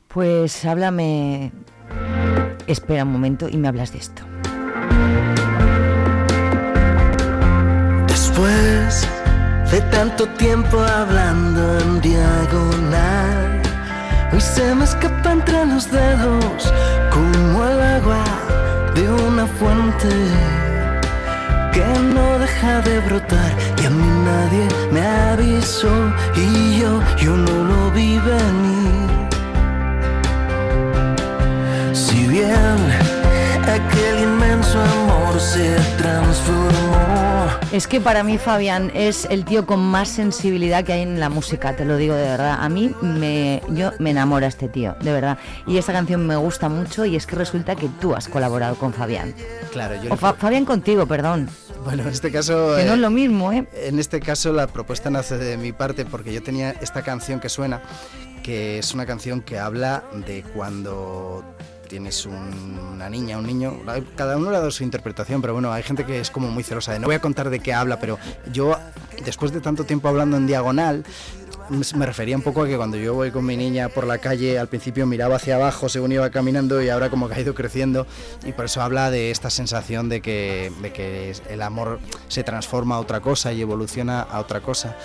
[0.09, 1.53] Pues háblame.
[2.67, 4.23] Espera un momento y me hablas de esto.
[8.07, 9.09] Después
[9.71, 13.63] de tanto tiempo hablando en diagonal,
[14.33, 16.73] hoy se me escapa entre los dedos
[17.11, 18.25] como el agua
[18.95, 20.09] de una fuente
[21.73, 25.01] que no deja de brotar y a mí nadie me
[25.33, 29.29] avisó y yo, yo no lo vi venir.
[31.93, 32.79] Si bien
[33.77, 35.02] aquel inmenso amor
[35.43, 41.03] se transformó Es que para mí Fabián es el tío con más sensibilidad que hay
[41.03, 42.59] en la música, te lo digo de verdad.
[42.61, 45.39] A mí me, yo me enamora este tío, de verdad.
[45.67, 48.93] Y esta canción me gusta mucho y es que resulta que tú has colaborado con
[48.93, 49.35] Fabián.
[49.73, 51.49] Claro, yo O Fa- Fabián contigo, perdón.
[51.85, 52.77] Bueno, en este caso...
[52.77, 53.67] Que no eh, es lo mismo, ¿eh?
[53.75, 57.49] En este caso la propuesta nace de mi parte porque yo tenía esta canción que
[57.49, 57.81] suena,
[58.43, 61.43] que es una canción que habla de cuando
[61.93, 63.81] tienes un- una niña, un niño,
[64.17, 66.63] cada uno le ha dado su interpretación, pero bueno, hay gente que es como muy
[66.63, 68.19] celosa de no voy a contar de qué habla, pero
[68.51, 68.75] yo
[69.27, 71.05] después de tanto tiempo hablando en diagonal,
[71.71, 74.59] me refería un poco a que cuando yo voy con mi niña por la calle,
[74.59, 78.07] al principio miraba hacia abajo según iba caminando y ahora como que ha ido creciendo
[78.45, 82.97] y por eso habla de esta sensación de que, de que el amor se transforma
[82.97, 84.97] a otra cosa y evoluciona a otra cosa.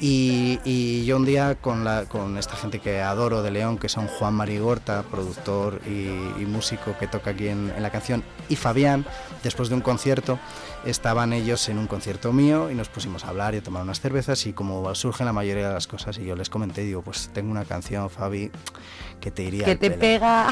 [0.00, 3.88] Y, y yo un día con, la, con esta gente que adoro de León, que
[3.88, 9.06] son Juan Marigorta, productor y, músico que toca aquí en la canción, y Fabián,
[9.42, 10.38] después de un concierto,
[10.86, 14.00] estaban ellos en un concierto mío y nos pusimos a hablar y a tomar unas
[14.00, 17.30] cervezas y como surgen la mayoría de las cosas y yo les comenté, digo, pues
[17.32, 18.50] tengo una canción, Fabi,
[19.20, 20.00] que te iría Que te pelo".
[20.00, 20.48] pega.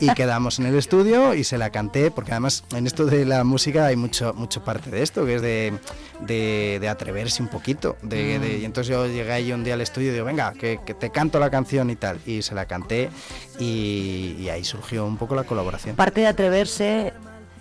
[0.00, 3.44] y quedamos en el estudio y se la canté porque además en esto de la
[3.44, 5.72] música hay mucho mucho parte de esto que es de,
[6.20, 8.42] de, de atreverse un poquito de, Mm.
[8.42, 10.94] de- y entonces yo llegué ahí un día al estudio y digo venga que, que
[10.94, 13.10] te canto la canción y tal y se la canté
[13.58, 17.12] y, y ahí surgió un poco la colaboración Parte de atreverse,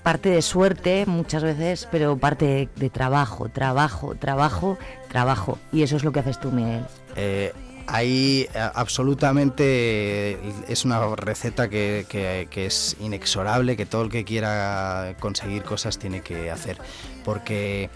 [0.09, 5.59] parte de suerte muchas veces, pero parte de, de trabajo, trabajo, trabajo, trabajo.
[5.71, 6.83] Y eso es lo que haces tú, Miguel.
[7.15, 7.53] Eh,
[7.85, 14.25] ahí eh, absolutamente es una receta que, que- que es inexorable, que todo el que
[14.25, 16.79] quiera conseguir cosas tiene que hacer,
[17.23, 17.91] porque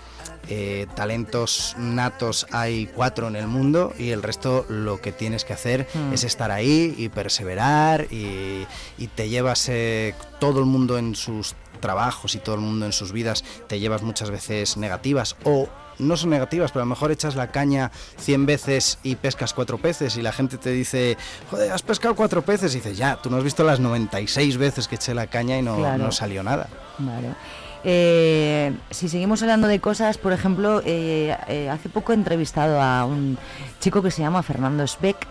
[0.49, 5.53] eh, talentos natos hay cuatro en el mundo y el resto lo que tienes que
[5.53, 6.13] hacer Mm.
[6.13, 8.67] es estar ahí y perseverar y,
[8.99, 12.93] y te llevas eh, todo el mundo en sus trabajos y todo el mundo en
[12.93, 15.67] sus vidas, te llevas muchas veces negativas o
[15.99, 19.77] no son negativas, pero a lo mejor echas la caña 100 veces y pescas cuatro
[19.77, 21.17] peces y la gente te dice,
[21.51, 24.87] joder, has pescado cuatro peces y dices, ya, tú no has visto las 96 veces
[24.87, 26.03] que eché la caña y no, Claro.
[26.05, 26.67] no salió nada.
[26.97, 27.35] Claro.
[27.83, 33.03] Eh, si seguimos hablando de cosas, por ejemplo, eh, eh, hace poco he entrevistado a
[33.05, 33.37] un
[33.81, 35.27] chico que se llama Fernando Speck,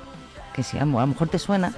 [0.53, 1.73] que se llama, a lo mejor te suena,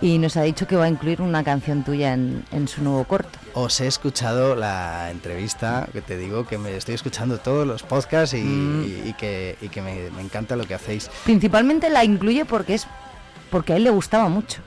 [0.00, 3.04] y nos ha dicho que va a incluir una canción tuya en, en su nuevo
[3.04, 3.38] corto.
[3.54, 8.34] Os he escuchado la entrevista, que te digo que me estoy escuchando todos los podcasts
[8.34, 8.84] y, Mm.
[8.84, 11.10] y- y que, y que me, me encanta lo que hacéis.
[11.24, 12.86] Principalmente la incluye porque es
[13.50, 14.60] porque a él le gustaba mucho.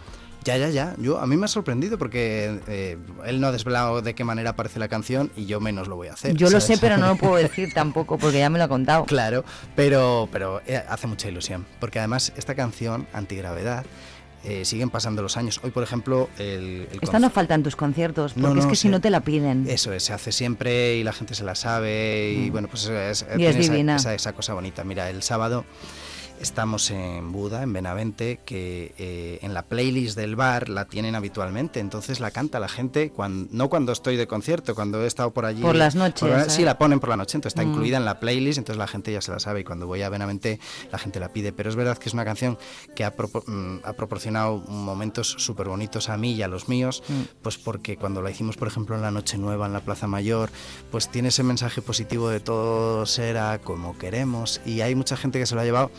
[0.43, 0.95] Ya, ya, ya.
[0.97, 4.49] Yo, a mí me ha sorprendido porque eh, él no ha desvelado de qué manera
[4.49, 6.33] aparece la canción y yo menos lo voy a hacer.
[6.35, 6.63] Yo lo ¿sabes?
[6.65, 9.05] sé, pero no lo puedo decir tampoco porque ya me lo ha contado.
[9.05, 11.67] Claro, pero, pero eh, hace mucha ilusión.
[11.79, 13.85] Porque además esta canción, Antigravedad,
[14.43, 15.59] eh, siguen pasando los años.
[15.63, 16.87] Hoy, por ejemplo, el...
[16.91, 19.21] el Esta no falta en tus conciertos, porque No, es que si no te la
[19.21, 19.65] piden.
[19.69, 22.51] Eso es, se hace siempre y la gente se la sabe y Mm.
[22.51, 23.69] bueno, pues es, Y es.
[23.69, 24.83] Esa, esa cosa bonita.
[24.83, 25.65] Mira, el sábado
[26.41, 31.79] estamos en Buda, en Benavente, que eh, en la playlist del bar la tienen habitualmente,
[31.79, 35.45] entonces la canta la gente, cuando, no cuando estoy de concierto, cuando he estado por
[35.45, 35.61] allí.
[35.61, 37.71] Por las noches, por- sí, la ponen por la noche, entonces está Mm.
[37.71, 40.09] incluida en la playlist, entonces la gente ya se la sabe y cuando voy a
[40.09, 40.59] Benavente
[40.91, 42.57] la gente la pide, pero es verdad que es una canción
[42.95, 47.03] que ha, propo- mm, ha proporcionado momentos súper bonitos a mí y a los míos,
[47.07, 47.21] Mm.
[47.41, 50.49] pues porque cuando la hicimos, por ejemplo, en la Noche Nueva, en la Plaza Mayor,
[50.89, 55.45] pues tiene ese mensaje positivo de todo será como queremos y hay mucha gente que
[55.45, 55.91] se lo ha llevado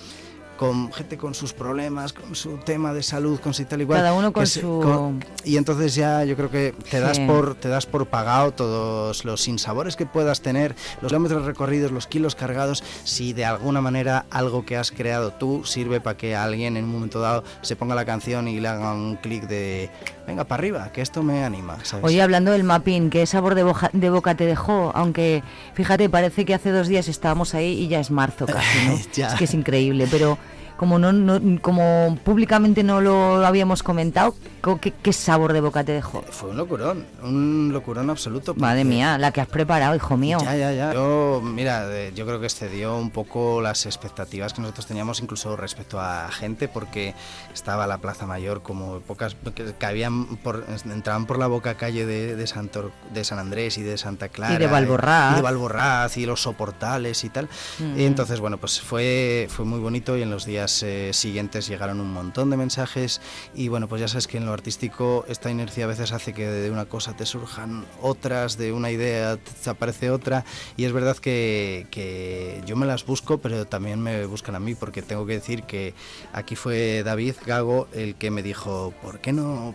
[0.62, 3.98] con gente con sus problemas, con su tema de salud, con su tal igual.
[4.00, 7.26] Cada uno con se- su- con- y entonces ya yo creo que te das Sí.
[7.26, 12.06] por te das por pagado todos los sinsabores que puedas tener, los kilómetros recorridos, los
[12.06, 16.76] kilos cargados, si de alguna manera algo que has creado tú sirve para que alguien
[16.76, 19.90] en un momento dado se ponga la canción y le haga un clic de
[20.26, 22.04] venga para arriba, que esto me anima, ¿sabes?
[22.04, 24.92] Oye, hablando del mapping, ¿qué sabor de, boja- de boca te dejó?
[24.94, 25.42] Aunque,
[25.74, 28.98] fíjate, parece que hace dos días estábamos ahí y ya es marzo casi, ¿no?
[29.14, 29.28] Ya.
[29.28, 30.38] Es que es increíble, pero
[30.82, 35.84] como no, no- como públicamente no lo habíamos comentado, co- ¿qué, qué sabor de boca
[35.84, 36.22] te dejó?
[36.28, 38.52] Fue un locurón, un locurón absoluto.
[38.56, 40.38] Madre mía, la que has preparado, hijo mío.
[40.42, 40.92] Ya, ya, ya.
[40.92, 45.54] Yo, mira, eh, yo creo que excedió un poco las expectativas que nosotros teníamos, incluso
[45.56, 47.14] respecto a gente, porque
[47.54, 52.34] estaba la Plaza Mayor como pocas que cabían por, entraban por la boca calle de,
[52.34, 54.54] de, Santor- de San Andrés y de Santa Clara.
[54.54, 55.34] Y de Valborraz.
[55.34, 57.48] Y de Valborraz y los soportales y tal.
[57.78, 58.00] Mm.
[58.00, 62.00] Y entonces, bueno, pues fue, fue muy bonito y en los días eh, siguientes llegaron
[62.00, 63.20] un montón de mensajes
[63.54, 66.46] y bueno, pues ya sabes que en lo artístico esta inercia a veces hace que
[66.46, 70.44] de una cosa te surjan otras, de una idea te aparece otra
[70.76, 74.74] y es verdad que, que yo me las busco, pero también me buscan a mí
[74.76, 75.94] porque tengo que decir que
[76.32, 79.74] aquí fue David Gago el que me dijo, ¿por qué no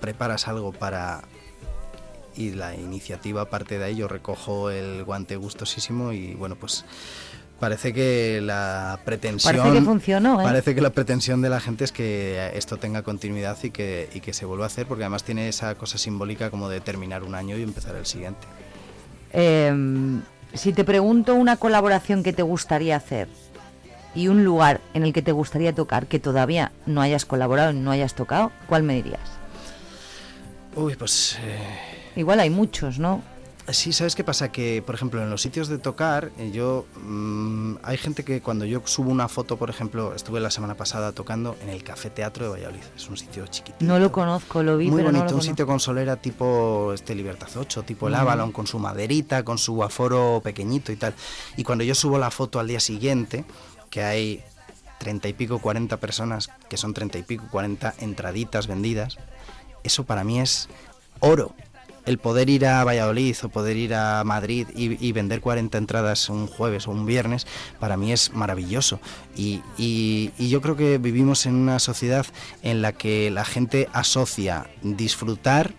[0.00, 1.22] preparas algo para
[2.36, 6.84] y la iniciativa parte de ahí yo recojo el guante gustosísimo y bueno pues
[7.64, 10.44] parece que la pretensión Parece que funcionó, ¿eh?
[10.44, 14.20] parece que la pretensión de la gente es que esto tenga continuidad y que, y
[14.20, 17.34] que se vuelva a hacer porque además tiene esa cosa simbólica como de terminar un
[17.34, 18.46] año y empezar el siguiente
[19.32, 19.72] Eh,
[20.52, 23.28] si te pregunto una colaboración que te gustaría hacer
[24.14, 27.76] y un lugar en el que te gustaría tocar que todavía no hayas colaborado y
[27.76, 29.20] no hayas tocado, ¿cuál me dirías?
[30.76, 33.22] uy pues eh, Igual hay muchos, ¿no?
[33.68, 34.52] Sí, ¿sabes qué pasa?
[34.52, 36.84] Que, por ejemplo, en los sitios de tocar, eh, yo.
[37.02, 41.12] mm, hay gente que cuando yo subo una foto, por ejemplo, estuve la semana pasada
[41.12, 42.82] tocando en el Café Teatro de Valladolid.
[42.94, 43.78] Es un sitio chiquito.
[43.80, 46.92] No lo conozco, lo vi, Muy pero bonito, no lo un sitio con solera tipo
[46.92, 48.14] este Libertad 8, tipo el.
[48.14, 51.14] Avalon, con su maderita, con su aforo pequeñito y tal.
[51.56, 53.46] Y cuando yo subo la foto al día siguiente,
[53.88, 54.44] que hay
[54.98, 59.16] treinta y pico, 40 personas, que son treinta y pico, 40 entraditas vendidas,
[59.84, 60.68] eso para mí es
[61.20, 61.54] oro.
[62.06, 66.28] El poder ir a Valladolid o poder ir a Madrid y, y vender 40 entradas
[66.28, 67.46] un jueves o un viernes,
[67.80, 69.00] para mí es maravilloso.
[69.36, 72.26] Y, y- yo creo que vivimos en una sociedad
[72.62, 75.72] en la que la gente asocia disfrutar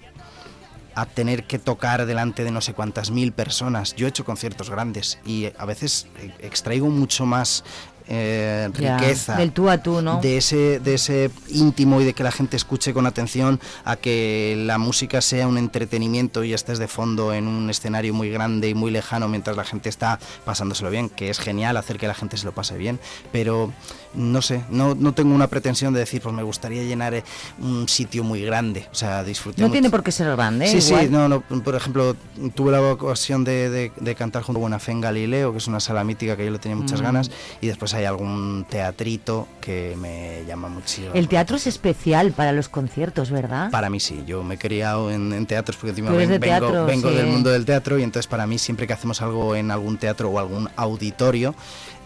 [0.95, 3.95] a tener que tocar delante de no sé cuántas mil personas.
[3.95, 6.07] Yo he hecho conciertos grandes y a veces
[6.39, 7.63] extraigo mucho más
[8.07, 10.21] eh, Ya, riqueza del tú a tú, ¿no?
[10.21, 14.55] de ese de ese íntimo y de que la gente escuche con atención a que
[14.65, 18.73] la música sea un entretenimiento y estés de fondo en un escenario muy grande y
[18.73, 22.37] muy lejano mientras la gente está pasándoselo bien que es genial hacer que la gente
[22.37, 22.99] se lo pase bien
[23.31, 23.71] pero
[24.13, 27.23] no sé no, no tengo una pretensión de decir pues me gustaría llenar eh,
[27.59, 29.73] un sitio muy grande o sea disfruté No mucho.
[29.73, 31.05] tiene por qué ser grande, Sí, igual.
[31.05, 32.15] sí, no, no, por ejemplo,
[32.55, 35.67] tuve la ocasión de, de- de cantar junto a Buena Fe en Galileo, que es
[35.67, 37.03] una sala mítica que yo le tenía muchas Mm.
[37.03, 37.31] ganas,
[37.61, 41.11] y después hay algún teatrito que me llama muchísimo.
[41.13, 43.71] El teatro es especial para los conciertos, ¿verdad?
[43.71, 46.43] Para mí sí, yo me he criado en, en teatros porque encima ven- de vengo,
[46.59, 47.15] teatro, vengo sí.
[47.15, 50.29] del mundo del teatro y entonces para mí siempre que hacemos algo en algún teatro
[50.29, 51.55] o algún auditorio,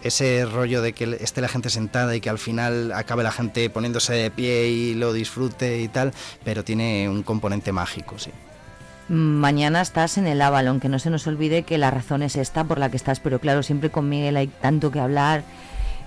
[0.03, 3.69] ese rollo de que esté la gente sentada y que al final acabe la gente
[3.69, 6.13] poniéndose de pie y lo disfrute y tal,
[6.45, 8.31] pero tiene un componente mágico, sí.
[9.11, 12.63] Mañana estás en el Avalon, que no se nos olvide que la razón es esta
[12.63, 15.43] por la que estás, pero claro, siempre con Miguel hay tanto que hablar.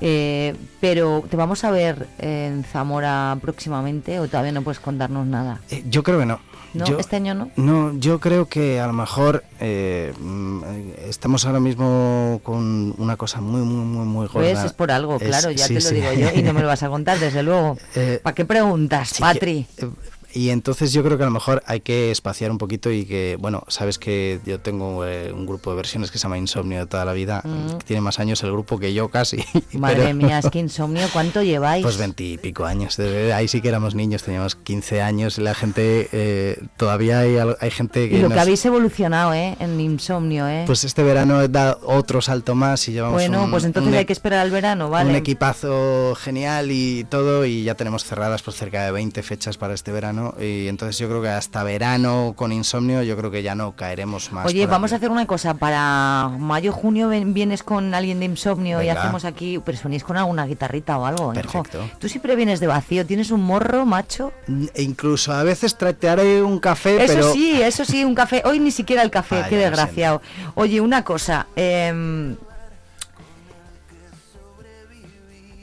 [0.05, 5.61] Eh, pero te vamos a ver en Zamora próximamente o todavía no puedes contarnos nada.
[5.71, 6.41] Eh, yo creo que no.
[6.75, 6.87] ¿No?
[6.87, 7.51] Yo- ¿Este año no?
[7.57, 10.63] No, yo creo que a lo mejor eh, mm,
[11.07, 14.41] estamos ahora mismo con una cosa muy, muy, muy, muy gorda.
[14.51, 15.95] Pues es por algo, Es- claro, ya sí, te lo sí.
[15.97, 17.77] digo yo y no me lo vas a contar, desde luego.
[17.95, 19.67] Eh, ¿Para qué preguntas, sí Patri?
[19.77, 19.89] eh,
[20.35, 23.37] y entonces yo creo que a lo mejor hay que espaciar un poquito y que,
[23.39, 26.87] bueno, sabes que yo tengo eh, un grupo de versiones que se llama Insomnio de
[26.87, 27.79] toda la vida, Mm.
[27.79, 29.39] que tiene más años el grupo que yo casi.
[29.73, 31.83] Madre pero- mía, es que insomnio, ¿cuánto lleváis?
[31.83, 32.97] Pues veintipico años.
[32.97, 35.39] Desde ahí sí que éramos niños, teníamos 15 años.
[35.39, 38.17] y La gente, eh, todavía hay, hay gente que.
[38.17, 39.57] y lo nos- que habéis evolucionado, ¿eh?
[39.61, 40.65] En insomnio, ¿eh?
[40.67, 44.05] Pues este verano da otro salto más y llevamos bueno, un, pues entonces un hay
[44.05, 45.11] que esperar al verano, ¿vale?
[45.11, 49.75] un equipazo genial y todo y ya tenemos cerradas pues cerca de 20 fechas para
[49.75, 53.55] este verano y entonces yo creo que hasta verano con insomnio yo creo que ya
[53.55, 54.47] no caeremos más.
[54.47, 55.55] Oye, vamos a hacer una cosa.
[55.55, 59.61] Para mayo, junio ven- vienes con alguien de insomnio y hacemos aquí.
[59.65, 61.35] Pero sonéis con alguna guitarrita o algo, hijo.
[61.35, 61.89] Perfecto.
[61.99, 63.05] Tú siempre vienes de vacío.
[63.07, 64.33] ¿Tienes un morro, macho?
[64.75, 68.15] E incluso a veces tra- te haré un café, Eso pero sí, eso sí, un
[68.15, 68.43] café.
[68.45, 70.23] Hoy ni siquiera el café, Vaya, qué desgraciado.
[70.55, 71.47] Oye, una cosa.
[71.57, 72.37] em,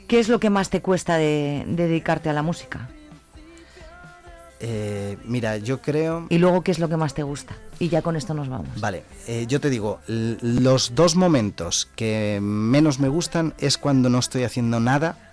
[0.08, 2.88] ¿Qué es lo que más te cuesta de, de dedicarte a la música?
[4.60, 6.26] Eh, mira, yo creo...
[6.28, 7.56] Y luego, ¿qué es lo que más te gusta?
[7.78, 8.68] Y ya con esto nos vamos.
[8.78, 14.18] Vale, eh, yo te digo, los dos momentos que menos me gustan es cuando no
[14.18, 15.29] estoy haciendo nada.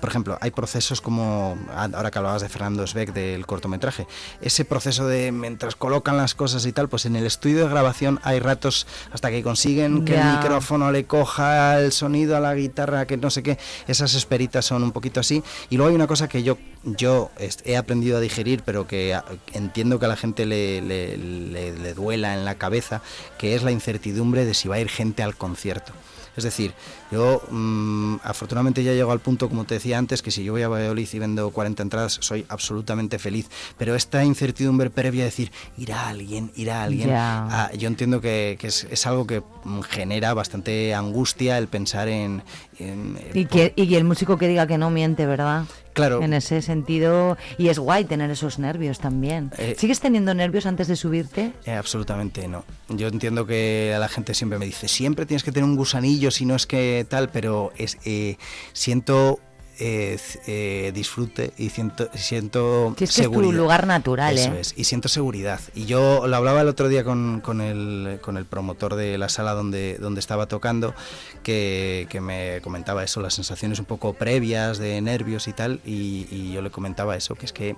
[0.00, 4.06] Por ejemplo, hay procesos como, a- ahora que hablabas de Fernando Sveck del cortometraje,
[4.40, 8.18] ese proceso de mientras colocan las cosas y tal, pues en el estudio de grabación
[8.22, 13.06] hay ratos hasta que consiguen que el micrófono le coja el sonido a la guitarra,
[13.06, 15.42] que no sé qué, esas esperitas son un poquito así.
[15.68, 17.30] Y luego hay una cosa que yo, yo
[17.64, 21.72] he aprendido a digerir, pero que a- entiendo que a la gente le, le- le-
[21.78, 23.02] le duela en la cabeza,
[23.38, 25.92] que es la incertidumbre de si va a ir gente al concierto.
[26.36, 26.72] Es decir,
[27.10, 30.62] yo mm, afortunadamente ya llego al punto, como te decía antes, que si yo voy
[30.62, 33.48] a Valladolid y vendo 40 entradas, soy absolutamente feliz.
[33.78, 37.08] Pero esta incertidumbre previa de decir, irá alguien, irá alguien,
[37.50, 42.08] ah, yo entiendo que, que es, es algo que mm, genera bastante angustia el pensar
[42.08, 42.42] en...
[42.78, 45.64] en- Y, que, y el músico que diga que no miente, ¿verdad?
[45.92, 46.22] Claro.
[46.22, 49.50] En ese sentido, y es guay tener esos nervios también.
[49.58, 51.52] Eh, ¿Sigues teniendo nervios antes de subirte?
[51.64, 52.64] Eh, absolutamente no.
[52.88, 56.44] Yo entiendo que la gente siempre me dice, siempre tienes que tener un gusanillo, si
[56.44, 58.36] no es que tal, pero es eh,
[58.72, 59.40] siento
[59.80, 63.52] eh, eh, disfrute y siento, siento Si es que es tu seguridad.
[63.58, 64.60] lugar natural, Eso ¿eh?
[64.60, 65.58] es, y siento seguridad.
[65.74, 69.28] Y yo lo hablaba el otro día con, con el, con el promotor de la
[69.28, 70.94] sala donde, donde estaba tocando,
[71.42, 76.26] que, que me comentaba eso, las sensaciones un poco previas de nervios y tal, y,
[76.30, 77.74] y yo le comentaba eso, que es que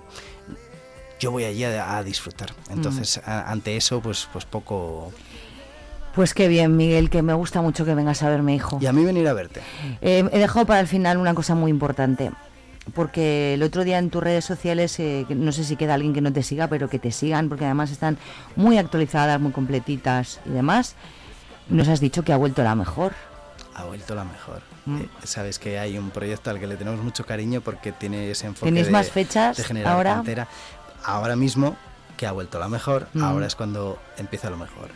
[1.19, 2.51] yo voy allí a, a disfrutar.
[2.69, 2.73] Mm.
[2.73, 5.11] Entonces, a- ante eso, pues, pues poco...
[6.15, 8.77] Pues qué bien, Miguel, que me gusta mucho que vengas a verme, hijo.
[8.81, 9.61] Y a mí venir a verte.
[10.01, 12.31] Eh, he dejado para el final una cosa muy importante.
[12.93, 16.19] Porque el otro día en tus redes sociales, eh, no sé si queda alguien que
[16.21, 18.17] no te siga, pero que te sigan, porque además están
[18.57, 20.95] muy actualizadas, muy completitas y demás.
[21.69, 23.13] Nos has dicho que ha vuelto la mejor.
[23.73, 24.61] Ha vuelto la mejor.
[24.85, 24.97] Mm.
[25.01, 28.47] Eh, sabes que hay un proyecto al que le tenemos mucho cariño porque tiene ese
[28.47, 30.15] enfoque ¿Tenéis de, más fechas de generar ahora?
[30.15, 30.47] cantera.
[31.05, 31.77] Ahora mismo,
[32.17, 33.23] que ha vuelto la mejor, Mm.
[33.23, 34.89] ahora es cuando empieza lo mejor.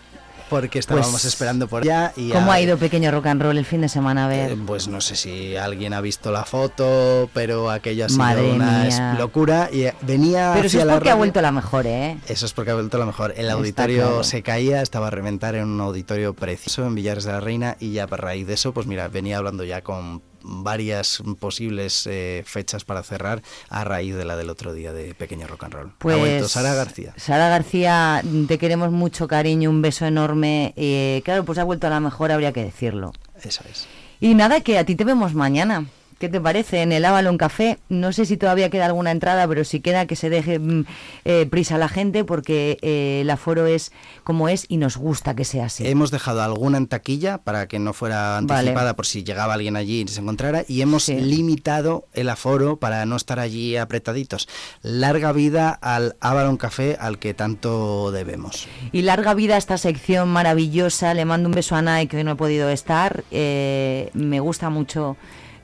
[0.49, 3.57] Porque estábamos Pues, esperando por allá y ¿Cómo a- ha ido Pequeño Rock and Roll
[3.57, 4.25] el fin de semana?
[4.25, 4.51] A ver.
[4.51, 8.51] Eh, pues no sé si alguien ha visto la foto, pero aquello ha sido Madre
[8.53, 9.15] una mía.
[9.17, 12.17] locura y eh, venía pero eso es porque ha vuelto la mejor, ¿eh?
[12.27, 13.31] Eso es porque ha vuelto la mejor.
[13.31, 14.23] El Está auditorio claro.
[14.23, 17.91] se caía, estaba a reventar en un auditorio precioso en Villares de la Reina y
[17.91, 22.85] ya a raíz de eso, pues mira, venía hablando ya con varias posibles eh, fechas
[22.85, 25.91] para cerrar a raíz de la del otro día de Pequeño Rock and Roll.
[25.99, 27.13] Pues ha vuelto Sara García.
[27.17, 30.73] Sara García, te queremos mucho, cariño, un beso enorme.
[30.75, 33.13] Eh, claro, pues ha vuelto a la mejor, habría que decirlo.
[33.43, 33.87] Eso es.
[34.19, 35.85] Y nada, que a ti te vemos mañana.
[36.20, 36.82] ¿Qué te parece?
[36.82, 37.78] En el Avalon Café.
[37.89, 40.86] No sé si todavía queda alguna entrada, pero si queda que se deje mm,
[41.26, 43.91] eh, prisa la gente porque eh, el aforo es
[44.24, 45.88] como es y nos gusta que sea así.
[45.88, 48.70] Hemos dejado alguna en taquilla para que no fuera Vale.
[48.70, 53.05] anticipada por si llegaba alguien allí y se encontrara y hemos limitado el aforo para
[53.05, 54.47] no estar allí apretaditos.
[54.82, 58.68] Larga vida al Avalon Café al que tanto debemos.
[58.91, 61.13] Y larga vida a esta sección maravillosa.
[61.13, 63.24] Le mando un beso a Nai, que hoy no he podido estar.
[63.30, 65.15] Eh, me gusta mucho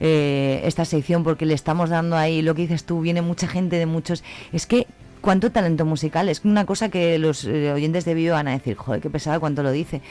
[0.05, 2.99] eh, esta sección porque le estamos dando ahí lo que dices tú.
[2.99, 4.23] Viene mucha gente de muchos.
[4.51, 4.85] Es que.
[5.21, 6.27] ¿Cuánto talento musical?
[6.27, 9.39] Es una cosa que los eh, oyentes de Vivo van a decir, joder, qué pesada
[9.39, 10.01] cuánto lo dice.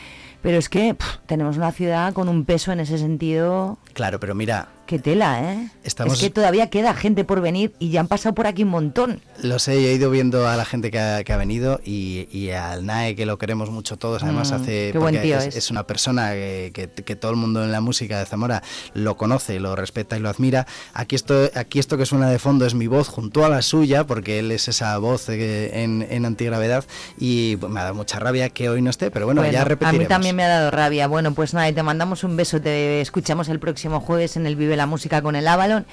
[0.43, 3.79] Pero es que pff, tenemos una ciudad con un peso en ese sentido.
[3.95, 5.69] Claro, pero mira, Qué tela, ¿eh?
[5.85, 8.69] Estamos- Es que todavía queda gente por venir y ya han pasado por aquí un
[8.71, 9.21] montón.
[9.41, 12.51] Lo sé, he ido viendo a la gente que ha, que ha venido y, y
[12.51, 14.23] al NAE, que lo queremos mucho todos.
[14.23, 14.91] Además, Mm, hace.
[14.93, 15.57] qué buen tío es, es.
[15.57, 18.63] es una persona que, que- que todo el mundo en la música de Zamora
[18.93, 20.67] lo conoce, lo respeta y lo admira.
[20.93, 24.05] Aquí esto, aquí esto que suena de fondo es mi voz junto a la suya,
[24.05, 26.85] porque él es esa voz eh, en, en antigravedad.
[27.19, 29.65] Y pues, me ha dado mucha rabia que hoy no esté, pero bueno, ya a
[29.65, 30.01] repetiremos.
[30.01, 31.07] mí también me ha dado rabia.
[31.07, 32.61] Bueno, pues nada, y te mandamos un beso.
[32.61, 35.87] Te escuchamos el próximo jueves en el Vive la Música con el Avalon.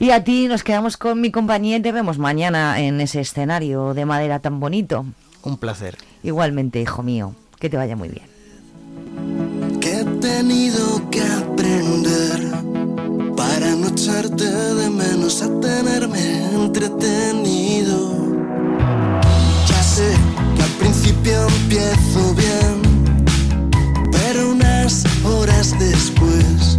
[0.00, 3.94] Y a ti nos quedamos con mi compañía y te vemos mañana en ese escenario
[3.94, 5.04] de madera tan bonito.
[5.42, 5.96] Un placer.
[6.22, 7.34] Igualmente, hijo mío.
[7.58, 8.26] Que te vaya muy bien.
[9.80, 12.40] que he tenido que aprender
[13.36, 18.14] para no echarte de menos a tenerme entretenido.
[19.66, 20.12] Ya sé
[20.56, 22.82] que al principio empiezo bien,
[25.28, 26.78] horas después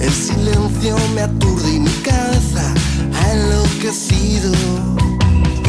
[0.00, 2.74] el silencio me aturde y mi cabeza
[3.14, 4.52] ha enloquecido.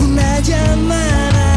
[0.01, 1.52] Una llamada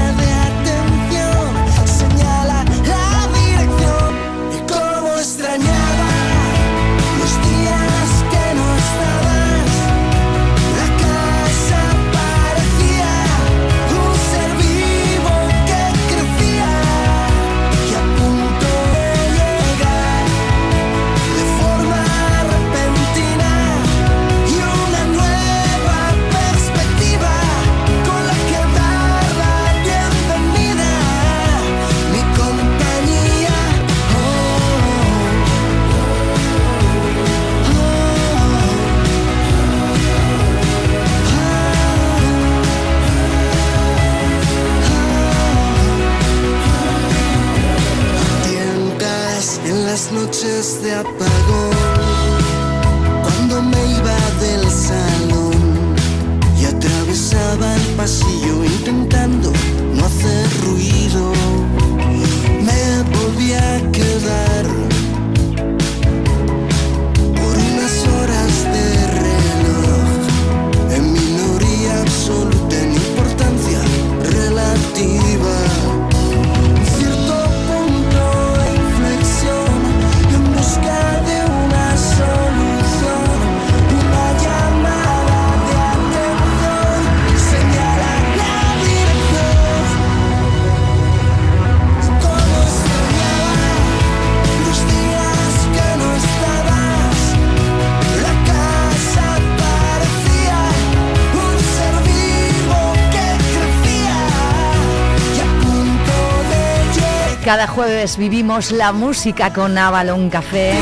[108.14, 110.74] vivimos la música con Avalon Café.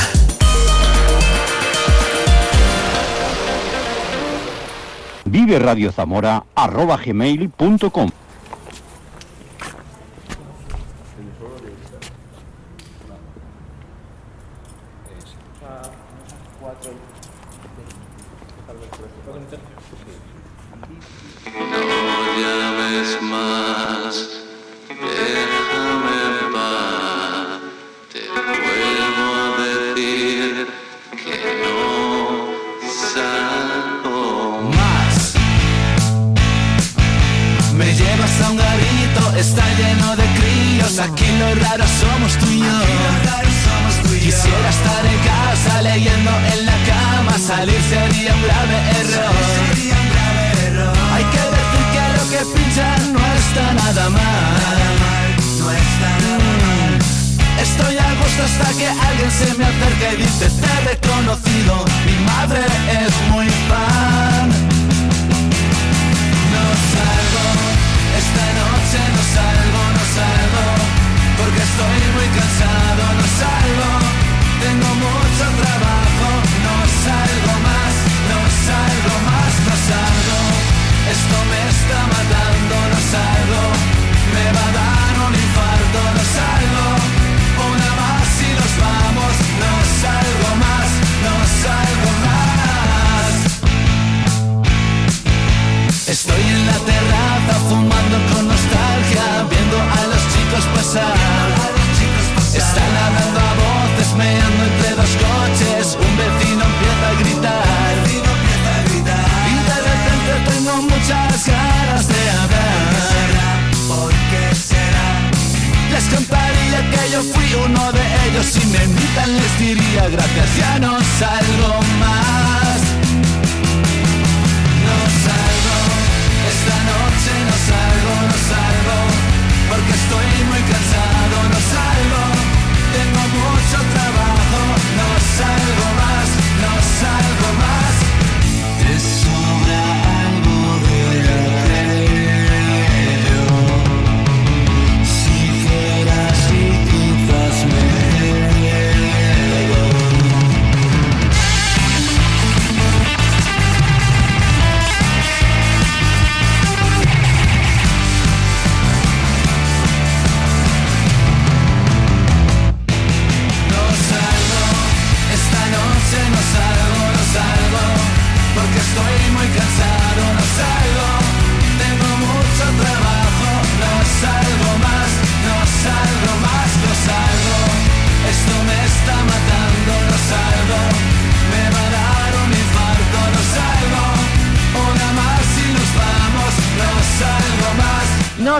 [5.25, 8.24] Vive Radio Zamora arroba gmail.com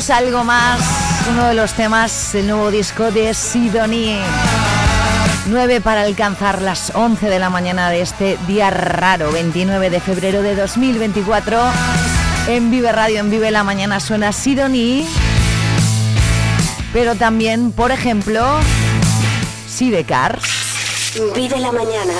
[0.09, 0.79] Algo más,
[1.31, 4.19] uno de los temas del nuevo disco de Sidonie.
[5.47, 10.43] 9 para alcanzar las 11 de la mañana de este día raro, 29 de febrero
[10.43, 11.59] de 2024.
[12.47, 15.07] En Vive Radio, en Vive la Mañana suena Sidonie.
[16.93, 18.59] Pero también, por ejemplo,
[19.67, 20.39] Sidecar.
[21.35, 22.13] Vive la mañana.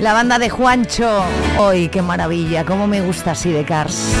[0.00, 1.24] La banda de Juancho.
[1.58, 2.64] ¡Hoy qué maravilla!
[2.64, 4.12] ¿Cómo me gusta Sidecars?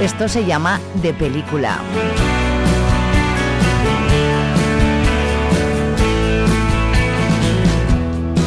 [0.00, 1.78] Esto se llama De Película.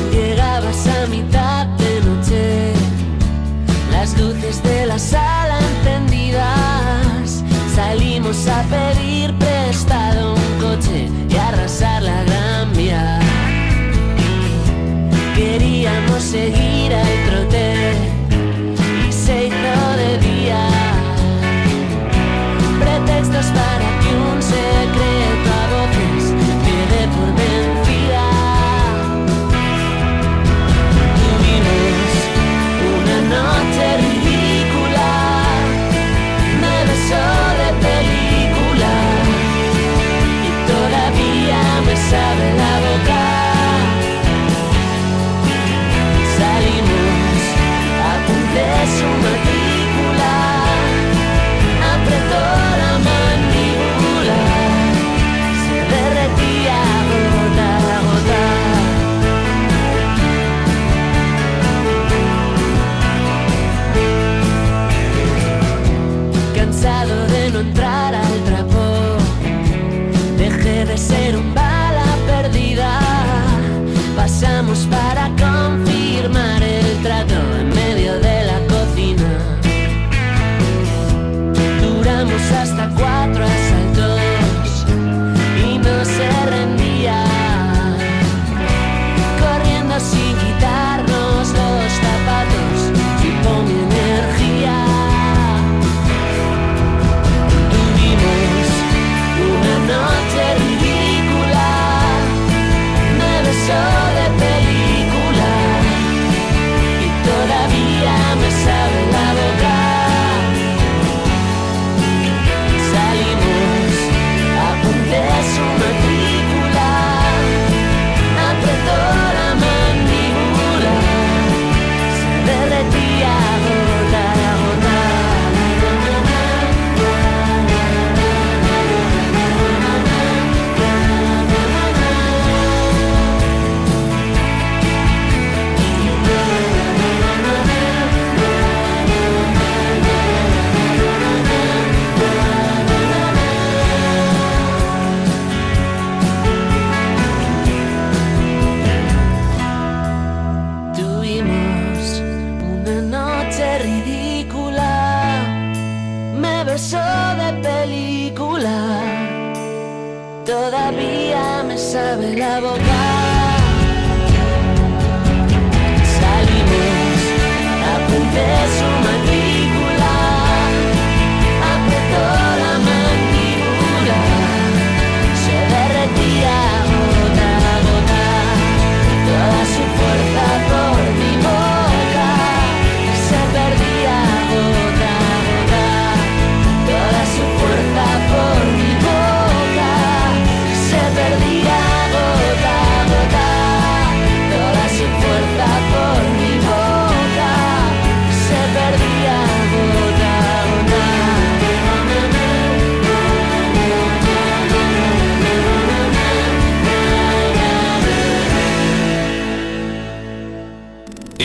[0.10, 2.74] Llegabas a mitad de noche,
[3.92, 7.44] las luces de la sala encendidas.
[7.76, 10.37] Salimos a pedir prestado
[15.58, 17.87] Queríamos seguir al trote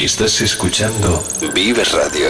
[0.03, 1.22] Estás escuchando
[1.55, 2.26] Vive Radio.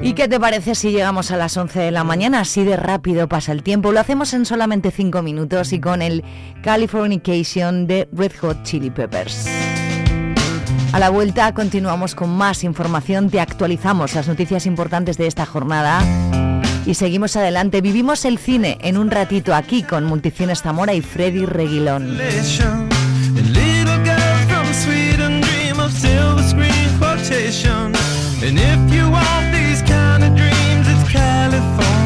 [0.00, 2.38] ¿Y qué te parece si llegamos a las 11 de la mañana?
[2.38, 3.90] Así de rápido pasa el tiempo.
[3.90, 6.22] Lo hacemos en solamente 5 minutos y con el
[6.62, 9.48] Californication de Red Hot Chili Peppers.
[10.92, 16.04] A la vuelta continuamos con más información, te actualizamos las noticias importantes de esta jornada
[16.86, 17.80] y seguimos adelante.
[17.80, 22.16] Vivimos el cine en un ratito aquí con Multicines Zamora y Freddy Reguilón.
[27.54, 32.01] And if you want these kind of dreams, it's California.